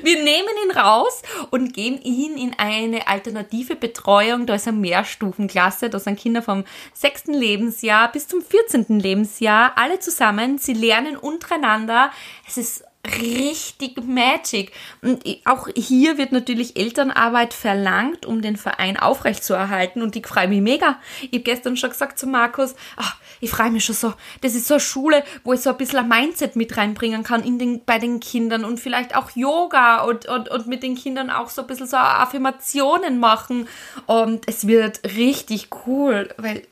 Wir 0.03 0.23
nehmen 0.23 0.49
ihn 0.65 0.77
raus 0.77 1.21
und 1.51 1.73
geben 1.73 1.99
ihn 2.01 2.37
in 2.37 2.53
eine 2.57 3.07
alternative 3.07 3.75
Betreuung. 3.75 4.45
Da 4.45 4.55
ist 4.55 4.67
eine 4.67 4.77
Mehrstufenklasse. 4.77 5.89
Da 5.89 5.99
sind 5.99 6.19
Kinder 6.19 6.41
vom 6.41 6.63
sechsten 6.93 7.33
Lebensjahr 7.33 8.11
bis 8.11 8.27
zum 8.27 8.41
14. 8.41 8.99
Lebensjahr. 8.99 9.73
Alle 9.75 9.99
zusammen. 9.99 10.57
Sie 10.57 10.73
lernen 10.73 11.17
untereinander. 11.17 12.11
Es 12.47 12.57
ist 12.57 12.83
richtig 13.07 14.03
Magic. 14.03 14.71
Und 15.01 15.23
auch 15.45 15.67
hier 15.75 16.17
wird 16.17 16.31
natürlich 16.31 16.75
Elternarbeit 16.77 17.53
verlangt, 17.53 18.25
um 18.25 18.41
den 18.41 18.57
Verein 18.57 18.97
aufrechtzuerhalten. 18.97 20.01
Und 20.01 20.15
ich 20.15 20.27
freue 20.27 20.47
mich 20.47 20.61
mega. 20.61 20.99
Ich 21.21 21.33
habe 21.33 21.39
gestern 21.41 21.77
schon 21.77 21.91
gesagt 21.91 22.19
zu 22.19 22.27
Markus, 22.27 22.75
ach, 22.97 23.15
ich 23.39 23.49
freue 23.49 23.71
mich 23.71 23.85
schon 23.85 23.95
so. 23.95 24.13
Das 24.41 24.53
ist 24.53 24.67
so 24.67 24.75
eine 24.75 24.81
Schule, 24.81 25.23
wo 25.43 25.53
ich 25.53 25.61
so 25.61 25.69
ein 25.69 25.77
bisschen 25.77 25.99
ein 25.99 26.09
Mindset 26.09 26.55
mit 26.55 26.75
reinbringen 26.75 27.23
kann 27.23 27.43
in 27.43 27.57
den, 27.57 27.83
bei 27.85 27.99
den 27.99 28.19
Kindern 28.19 28.65
und 28.65 28.79
vielleicht 28.79 29.15
auch 29.15 29.31
Yoga 29.31 30.03
und, 30.03 30.25
und, 30.27 30.49
und 30.49 30.67
mit 30.67 30.83
den 30.83 30.95
Kindern 30.95 31.29
auch 31.29 31.49
so 31.49 31.61
ein 31.61 31.67
bisschen 31.67 31.87
so 31.87 31.97
Affirmationen 31.97 33.19
machen. 33.19 33.67
Und 34.07 34.47
es 34.47 34.67
wird 34.67 35.01
richtig 35.03 35.69
cool, 35.85 36.33
weil 36.37 36.67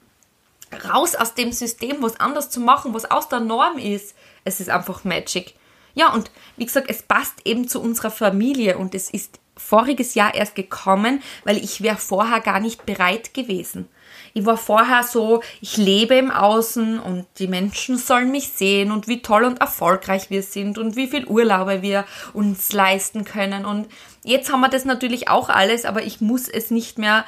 raus 0.89 1.15
aus 1.15 1.33
dem 1.33 1.53
System, 1.53 1.97
was 2.01 2.19
anders 2.19 2.49
zu 2.49 2.59
machen, 2.59 2.93
was 2.93 3.09
aus 3.09 3.29
der 3.29 3.39
Norm 3.39 3.77
ist. 3.77 4.15
Es 4.43 4.59
ist 4.59 4.69
einfach 4.69 5.05
Magic. 5.05 5.53
Ja, 5.97 6.13
und 6.13 6.29
wie 6.57 6.65
gesagt, 6.65 6.91
es 6.91 7.01
passt 7.01 7.33
eben 7.43 7.67
zu 7.67 7.81
unserer 7.81 8.11
Familie 8.11 8.77
und 8.77 8.93
es 8.93 9.09
ist 9.09 9.39
voriges 9.55 10.13
Jahr 10.13 10.35
erst 10.35 10.53
gekommen, 10.53 11.23
weil 11.43 11.57
ich 11.57 11.81
wäre 11.81 11.97
vorher 11.97 12.39
gar 12.39 12.59
nicht 12.59 12.85
bereit 12.85 13.33
gewesen. 13.33 13.89
Ich 14.35 14.45
war 14.45 14.57
vorher 14.57 15.01
so, 15.01 15.41
ich 15.59 15.75
lebe 15.77 16.13
im 16.13 16.29
Außen 16.29 16.99
und 16.99 17.25
die 17.39 17.47
Menschen 17.47 17.97
sollen 17.97 18.29
mich 18.29 18.49
sehen 18.49 18.91
und 18.91 19.07
wie 19.07 19.23
toll 19.23 19.43
und 19.43 19.59
erfolgreich 19.59 20.29
wir 20.29 20.43
sind 20.43 20.77
und 20.77 20.95
wie 20.95 21.07
viel 21.07 21.25
Urlaube 21.25 21.81
wir 21.81 22.05
uns 22.33 22.71
leisten 22.73 23.25
können. 23.25 23.65
Und 23.65 23.87
jetzt 24.23 24.51
haben 24.51 24.61
wir 24.61 24.69
das 24.69 24.85
natürlich 24.85 25.29
auch 25.29 25.49
alles, 25.49 25.85
aber 25.85 26.03
ich 26.03 26.21
muss 26.21 26.47
es 26.47 26.69
nicht 26.69 26.99
mehr 26.99 27.25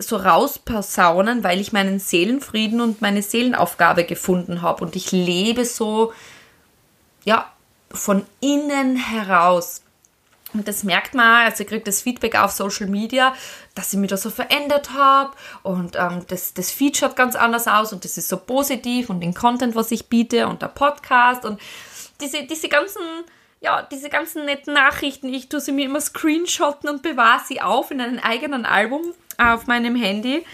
so 0.00 0.16
rauspersaunen, 0.16 1.44
weil 1.44 1.60
ich 1.60 1.72
meinen 1.72 2.00
Seelenfrieden 2.00 2.80
und 2.80 3.00
meine 3.00 3.22
Seelenaufgabe 3.22 4.02
gefunden 4.02 4.62
habe. 4.62 4.84
Und 4.84 4.96
ich 4.96 5.12
lebe 5.12 5.64
so, 5.64 6.12
ja, 7.24 7.53
von 7.94 8.26
innen 8.40 8.96
heraus. 8.96 9.82
Und 10.52 10.68
das 10.68 10.84
merkt 10.84 11.14
man, 11.14 11.46
also 11.46 11.62
ich 11.64 11.68
kriege 11.68 11.82
das 11.82 12.02
Feedback 12.02 12.36
auf 12.36 12.52
Social 12.52 12.86
Media, 12.86 13.34
dass 13.74 13.92
ich 13.92 13.98
mich 13.98 14.10
da 14.10 14.16
so 14.16 14.30
verändert 14.30 14.92
habe 14.92 15.32
und 15.64 15.96
ähm, 15.96 16.24
das, 16.28 16.54
das 16.54 16.70
Feed 16.70 16.96
schaut 16.96 17.16
ganz 17.16 17.34
anders 17.34 17.66
aus 17.66 17.92
und 17.92 18.04
das 18.04 18.16
ist 18.16 18.28
so 18.28 18.36
positiv 18.36 19.10
und 19.10 19.20
den 19.20 19.34
Content, 19.34 19.74
was 19.74 19.90
ich 19.90 20.08
biete 20.08 20.46
und 20.46 20.62
der 20.62 20.68
Podcast 20.68 21.44
und 21.44 21.60
diese, 22.20 22.44
diese 22.44 22.68
ganzen, 22.68 23.02
ja, 23.60 23.82
diese 23.82 24.08
ganzen 24.08 24.44
netten 24.44 24.74
Nachrichten, 24.74 25.34
ich 25.34 25.48
tue 25.48 25.60
sie 25.60 25.72
mir 25.72 25.86
immer 25.86 26.00
screenshotten 26.00 26.88
und 26.88 27.02
bewahre 27.02 27.42
sie 27.44 27.60
auf 27.60 27.90
in 27.90 28.00
einem 28.00 28.20
eigenen 28.20 28.64
Album 28.64 29.02
auf 29.38 29.66
meinem 29.66 29.96
Handy, 29.96 30.44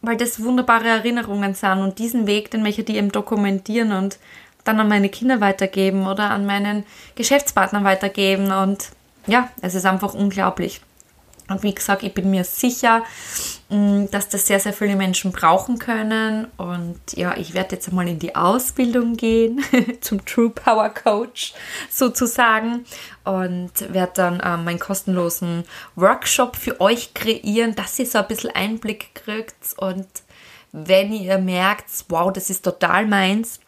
weil 0.00 0.16
das 0.16 0.44
wunderbare 0.44 0.86
Erinnerungen 0.86 1.54
sind 1.54 1.80
und 1.80 1.98
diesen 1.98 2.28
Weg, 2.28 2.52
den 2.52 2.62
möchte 2.62 2.82
ich 2.82 2.90
eben 2.90 3.10
dokumentieren 3.10 3.90
und 3.90 4.20
dann 4.64 4.80
an 4.80 4.88
meine 4.88 5.08
Kinder 5.08 5.40
weitergeben 5.40 6.06
oder 6.06 6.30
an 6.30 6.46
meinen 6.46 6.84
Geschäftspartner 7.14 7.84
weitergeben. 7.84 8.52
Und 8.52 8.90
ja, 9.26 9.48
es 9.62 9.74
ist 9.74 9.86
einfach 9.86 10.14
unglaublich. 10.14 10.80
Und 11.50 11.64
wie 11.64 11.74
gesagt, 11.74 12.04
ich 12.04 12.14
bin 12.14 12.30
mir 12.30 12.44
sicher, 12.44 13.02
mm, 13.70 14.06
dass 14.12 14.28
das 14.28 14.46
sehr, 14.46 14.60
sehr 14.60 14.72
viele 14.72 14.94
Menschen 14.94 15.32
brauchen 15.32 15.80
können. 15.80 16.46
Und 16.56 17.00
ja, 17.16 17.36
ich 17.36 17.54
werde 17.54 17.74
jetzt 17.74 17.88
einmal 17.88 18.06
in 18.06 18.20
die 18.20 18.36
Ausbildung 18.36 19.16
gehen 19.16 19.60
zum 20.00 20.24
True 20.24 20.50
Power 20.50 20.90
Coach 20.90 21.52
sozusagen 21.90 22.84
und 23.24 23.72
werde 23.92 24.12
dann 24.14 24.42
ähm, 24.44 24.64
meinen 24.64 24.78
kostenlosen 24.78 25.64
Workshop 25.96 26.54
für 26.54 26.80
euch 26.80 27.14
kreieren, 27.14 27.74
dass 27.74 27.98
ihr 27.98 28.06
so 28.06 28.18
ein 28.18 28.28
bisschen 28.28 28.54
Einblick 28.54 29.12
kriegt. 29.16 29.74
Und 29.76 30.06
wenn 30.70 31.12
ihr 31.12 31.38
merkt, 31.38 31.86
wow, 32.08 32.32
das 32.32 32.48
ist 32.48 32.64
total 32.64 33.06
meins, 33.06 33.58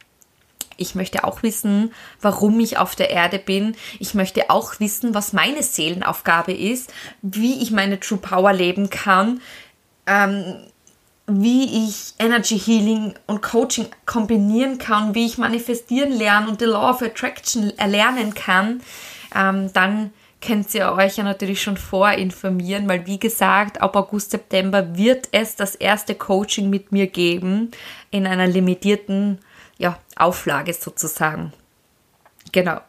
ich 0.82 0.94
möchte 0.94 1.24
auch 1.24 1.42
wissen, 1.42 1.92
warum 2.20 2.60
ich 2.60 2.76
auf 2.76 2.94
der 2.94 3.10
Erde 3.10 3.38
bin. 3.38 3.74
Ich 3.98 4.14
möchte 4.14 4.50
auch 4.50 4.80
wissen, 4.80 5.14
was 5.14 5.32
meine 5.32 5.62
Seelenaufgabe 5.62 6.52
ist, 6.52 6.92
wie 7.22 7.62
ich 7.62 7.70
meine 7.70 7.98
True 7.98 8.18
Power 8.18 8.52
leben 8.52 8.90
kann, 8.90 9.40
ähm, 10.06 10.56
wie 11.26 11.86
ich 11.86 12.14
Energy 12.18 12.58
Healing 12.58 13.14
und 13.26 13.42
Coaching 13.42 13.86
kombinieren 14.04 14.78
kann, 14.78 15.14
wie 15.14 15.24
ich 15.24 15.38
manifestieren 15.38 16.12
lernen 16.12 16.48
und 16.48 16.60
the 16.60 16.66
Law 16.66 16.90
of 16.90 17.00
Attraction 17.00 17.72
erlernen 17.78 18.34
kann. 18.34 18.82
Ähm, 19.34 19.72
dann 19.72 20.12
könnt 20.42 20.74
ihr 20.74 20.92
euch 20.92 21.16
ja 21.16 21.24
natürlich 21.24 21.62
schon 21.62 21.76
vorinformieren, 21.76 22.88
weil 22.88 23.06
wie 23.06 23.20
gesagt, 23.20 23.80
ab 23.80 23.96
August, 23.96 24.32
September 24.32 24.96
wird 24.96 25.28
es 25.30 25.54
das 25.56 25.76
erste 25.76 26.14
Coaching 26.16 26.68
mit 26.68 26.90
mir 26.90 27.06
geben 27.06 27.70
in 28.10 28.26
einer 28.26 28.48
limitierten 28.48 29.38
ja, 29.78 29.98
Auflage 30.16 30.72
sozusagen. 30.74 31.52
Genau. 32.52 32.80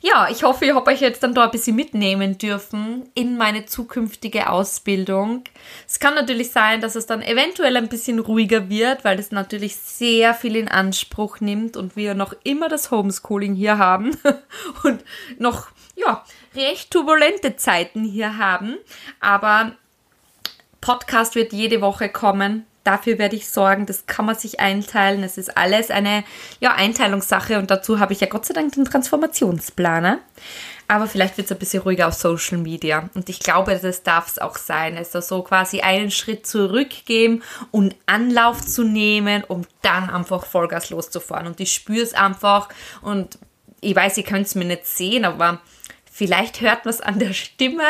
Ja, 0.00 0.28
ich 0.30 0.44
hoffe, 0.44 0.64
ich 0.64 0.74
habe 0.74 0.90
euch 0.90 1.00
jetzt 1.00 1.24
dann 1.24 1.34
da 1.34 1.44
ein 1.44 1.50
bisschen 1.50 1.74
mitnehmen 1.74 2.38
dürfen 2.38 3.10
in 3.14 3.36
meine 3.36 3.66
zukünftige 3.66 4.48
Ausbildung. 4.48 5.42
Es 5.88 5.98
kann 5.98 6.14
natürlich 6.14 6.52
sein, 6.52 6.80
dass 6.80 6.94
es 6.94 7.06
dann 7.06 7.20
eventuell 7.20 7.76
ein 7.76 7.88
bisschen 7.88 8.20
ruhiger 8.20 8.68
wird, 8.68 9.04
weil 9.04 9.18
es 9.18 9.32
natürlich 9.32 9.74
sehr 9.74 10.34
viel 10.34 10.54
in 10.54 10.68
Anspruch 10.68 11.40
nimmt 11.40 11.76
und 11.76 11.96
wir 11.96 12.14
noch 12.14 12.32
immer 12.44 12.68
das 12.68 12.92
Homeschooling 12.92 13.54
hier 13.54 13.78
haben 13.78 14.16
und 14.84 15.04
noch, 15.38 15.68
ja, 15.96 16.24
recht 16.54 16.92
turbulente 16.92 17.56
Zeiten 17.56 18.04
hier 18.04 18.38
haben. 18.38 18.76
Aber 19.18 19.72
Podcast 20.80 21.34
wird 21.34 21.52
jede 21.52 21.80
Woche 21.80 22.08
kommen 22.08 22.66
dafür 22.88 23.18
werde 23.18 23.36
ich 23.36 23.50
sorgen, 23.50 23.84
das 23.84 24.06
kann 24.06 24.24
man 24.24 24.34
sich 24.34 24.60
einteilen. 24.60 25.22
Es 25.22 25.36
ist 25.36 25.58
alles 25.58 25.90
eine 25.90 26.24
ja, 26.58 26.74
Einteilungssache 26.74 27.58
und 27.58 27.70
dazu 27.70 28.00
habe 28.00 28.14
ich 28.14 28.20
ja 28.20 28.26
Gott 28.26 28.46
sei 28.46 28.54
Dank 28.54 28.72
den 28.72 28.86
Transformationsplaner. 28.86 30.18
Aber 30.90 31.06
vielleicht 31.06 31.36
wird 31.36 31.44
es 31.44 31.52
ein 31.52 31.58
bisschen 31.58 31.82
ruhiger 31.82 32.08
auf 32.08 32.14
Social 32.14 32.56
Media. 32.56 33.10
Und 33.12 33.28
ich 33.28 33.40
glaube, 33.40 33.78
das 33.78 34.02
darf 34.04 34.28
es 34.28 34.38
auch 34.38 34.56
sein. 34.56 34.96
Also 34.96 35.20
so 35.20 35.42
quasi 35.42 35.82
einen 35.82 36.10
Schritt 36.10 36.46
zurückgehen 36.46 37.42
und 37.70 37.94
Anlauf 38.06 38.64
zu 38.64 38.84
nehmen, 38.84 39.44
um 39.44 39.66
dann 39.82 40.08
einfach 40.08 40.46
Vollgas 40.46 40.88
loszufahren. 40.88 41.46
Und 41.46 41.60
ich 41.60 41.74
spüre 41.74 42.02
es 42.02 42.14
einfach. 42.14 42.70
Und 43.02 43.38
ich 43.82 43.94
weiß, 43.94 44.16
ihr 44.16 44.24
könnt 44.24 44.46
es 44.46 44.54
mir 44.54 44.64
nicht 44.64 44.86
sehen, 44.86 45.26
aber 45.26 45.60
vielleicht 46.10 46.62
hört 46.62 46.86
man 46.86 46.94
es 46.94 47.02
an 47.02 47.18
der 47.18 47.34
Stimme. 47.34 47.84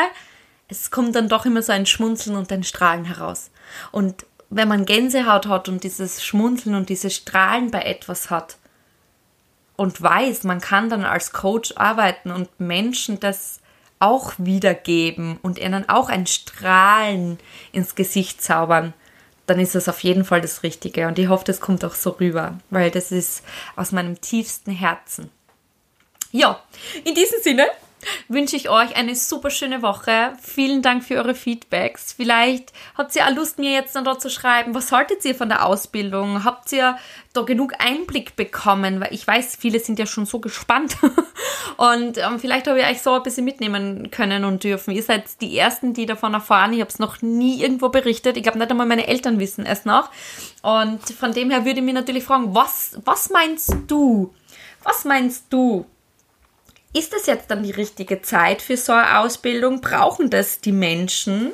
Es 0.66 0.90
kommt 0.90 1.14
dann 1.14 1.28
doch 1.28 1.46
immer 1.46 1.62
so 1.62 1.70
ein 1.70 1.87
Schmunzeln 1.87 2.37
und 2.37 2.50
ein 2.50 2.64
Strahlen 2.64 3.04
heraus. 3.04 3.52
Und 3.92 4.26
wenn 4.50 4.68
man 4.68 4.87
Gänsehaut 4.87 5.46
hat 5.46 5.68
und 5.68 5.84
dieses 5.84 6.24
Schmunzeln 6.24 6.74
und 6.74 6.88
diese 6.88 7.11
Strahlen 7.11 7.70
bei 7.70 7.82
etwas 7.82 8.30
hat 8.30 8.56
und 9.76 10.00
weiß, 10.00 10.44
man 10.44 10.61
kann 10.61 10.88
dann 10.88 11.04
als 11.04 11.32
Coach 11.32 11.74
arbeiten 11.76 12.30
und 12.30 12.48
Menschen 12.58 13.20
das 13.20 13.61
auch 13.98 14.32
wiedergeben 14.38 15.38
und 15.42 15.58
ihnen 15.58 15.88
auch 15.88 16.08
ein 16.08 16.26
Strahlen 16.26 17.38
ins 17.72 17.94
Gesicht 17.94 18.42
zaubern, 18.42 18.94
dann 19.46 19.58
ist 19.58 19.74
das 19.74 19.88
auf 19.88 20.02
jeden 20.02 20.24
Fall 20.24 20.40
das 20.40 20.62
Richtige. 20.62 21.08
Und 21.08 21.18
ich 21.18 21.28
hoffe, 21.28 21.44
das 21.44 21.61
kommt 21.61 21.84
auch 21.84 21.94
so 21.94 22.11
rüber, 22.11 22.58
weil 22.70 22.90
das 22.90 23.11
ist 23.12 23.42
aus 23.76 23.92
meinem 23.92 24.20
tiefsten 24.20 24.70
Herzen. 24.70 25.30
Ja, 26.30 26.62
in 27.04 27.14
diesem 27.14 27.40
Sinne 27.42 27.66
wünsche 28.28 28.56
ich 28.56 28.68
euch 28.68 28.96
eine 28.96 29.14
super 29.14 29.50
schöne 29.50 29.82
Woche. 29.82 30.32
Vielen 30.40 30.82
Dank 30.82 31.04
für 31.04 31.16
eure 31.16 31.34
Feedbacks. 31.34 32.12
Vielleicht 32.12 32.72
habt 32.96 33.14
ihr 33.16 33.26
auch 33.26 33.34
Lust, 33.34 33.58
mir 33.58 33.72
jetzt 33.72 33.94
noch 33.94 34.04
da 34.04 34.18
zu 34.18 34.30
schreiben, 34.30 34.74
was 34.74 34.92
haltet 34.92 35.24
ihr 35.24 35.34
von 35.34 35.48
der 35.48 35.66
Ausbildung? 35.66 36.44
Habt 36.44 36.72
ihr 36.72 36.98
da 37.32 37.42
genug 37.42 37.74
Einblick 37.78 38.37
bekommen? 38.37 39.00
Weil 39.00 39.12
ich 39.12 39.26
weiß, 39.26 39.56
viele 39.56 39.80
sind 39.80 39.98
ja 39.98 40.06
schon 40.06 40.26
so 40.26 40.38
gespannt. 40.40 40.96
Und 41.76 42.18
ähm, 42.18 42.38
vielleicht 42.38 42.66
habe 42.66 42.80
ich 42.80 42.87
euch 42.87 43.02
so 43.02 43.14
ein 43.14 43.22
bisschen 43.22 43.44
mitnehmen 43.44 44.11
können 44.11 44.44
und 44.44 44.64
dürfen. 44.64 44.92
Ihr 44.92 45.02
seid 45.02 45.40
die 45.40 45.56
Ersten, 45.56 45.94
die 45.94 46.06
davon 46.06 46.34
erfahren. 46.34 46.72
Ich 46.72 46.80
habe 46.80 46.90
es 46.90 46.98
noch 46.98 47.22
nie 47.22 47.62
irgendwo 47.62 47.88
berichtet. 47.88 48.37
Ich 48.37 48.42
glaube, 48.42 48.58
nicht 48.58 48.70
einmal 48.70 48.87
meine 48.87 49.06
Eltern 49.06 49.38
wissen 49.38 49.64
es 49.64 49.84
noch. 49.84 50.11
Und 50.62 51.02
von 51.11 51.32
dem 51.32 51.50
her 51.50 51.64
würde 51.64 51.78
ich 51.78 51.84
mich 51.84 51.94
natürlich 51.94 52.24
fragen, 52.24 52.52
was, 52.54 52.98
was 53.04 53.30
meinst 53.30 53.76
du? 53.87 54.34
Was 54.82 55.04
meinst 55.04 55.44
du? 55.50 55.87
Ist 56.98 57.12
das 57.12 57.26
jetzt 57.26 57.48
dann 57.48 57.62
die 57.62 57.70
richtige 57.70 58.22
Zeit 58.22 58.61
für 58.61 58.76
so 58.76 58.92
eine 58.92 59.20
Ausbildung? 59.20 59.80
Brauchen 59.80 60.30
das 60.30 60.61
die 60.61 60.72
Menschen? 60.72 61.52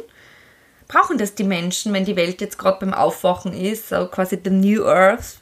Brauchen 0.88 1.18
das 1.18 1.34
die 1.34 1.44
Menschen, 1.44 1.92
wenn 1.92 2.06
die 2.06 2.16
Welt 2.16 2.40
jetzt 2.40 2.56
gerade 2.56 2.78
beim 2.80 2.94
Aufwachen 2.94 3.52
ist, 3.52 3.90
so 3.90 4.06
quasi 4.06 4.40
the 4.42 4.48
New 4.48 4.86
Earth? 4.86 5.40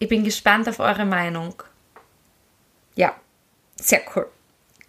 Ich 0.00 0.08
bin 0.08 0.24
gespannt 0.24 0.68
auf 0.68 0.80
eure 0.80 1.04
Meinung. 1.04 1.54
Ja, 2.96 3.14
sehr 3.76 4.00
cool. 4.16 4.28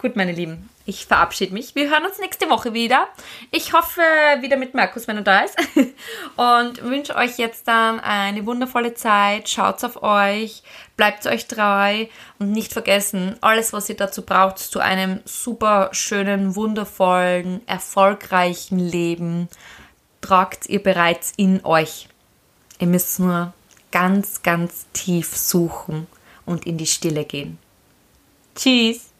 Gut, 0.05 0.15
meine 0.15 0.33
Lieben, 0.33 0.69
ich 0.85 1.07
verabschiede 1.07 1.51
mich. 1.51 1.73
Wir 1.73 1.89
hören 1.89 2.05
uns 2.05 2.19
nächste 2.19 2.47
Woche 2.47 2.75
wieder. 2.75 3.07
Ich 3.49 3.73
hoffe 3.73 4.03
wieder 4.41 4.55
mit 4.55 4.75
Markus, 4.75 5.07
wenn 5.07 5.15
er 5.15 5.23
da 5.23 5.39
ist. 5.39 5.57
Und 6.35 6.83
wünsche 6.83 7.15
euch 7.15 7.39
jetzt 7.39 7.67
dann 7.67 7.99
eine 7.99 8.45
wundervolle 8.45 8.93
Zeit. 8.93 9.49
Schaut 9.49 9.83
auf 9.83 10.03
euch, 10.03 10.61
bleibt 10.95 11.25
euch 11.25 11.47
treu 11.47 12.05
und 12.37 12.51
nicht 12.51 12.71
vergessen, 12.71 13.35
alles, 13.41 13.73
was 13.73 13.89
ihr 13.89 13.95
dazu 13.95 14.21
braucht, 14.21 14.59
zu 14.59 14.77
einem 14.77 15.21
super 15.25 15.89
schönen, 15.91 16.55
wundervollen, 16.55 17.67
erfolgreichen 17.67 18.77
Leben, 18.77 19.49
tragt 20.21 20.69
ihr 20.69 20.83
bereits 20.83 21.33
in 21.35 21.65
euch. 21.65 22.09
Ihr 22.77 22.85
müsst 22.85 23.19
nur 23.19 23.55
ganz, 23.91 24.43
ganz 24.43 24.85
tief 24.93 25.35
suchen 25.35 26.05
und 26.45 26.67
in 26.67 26.77
die 26.77 26.85
Stille 26.85 27.25
gehen. 27.25 27.57
Tschüss. 28.55 29.14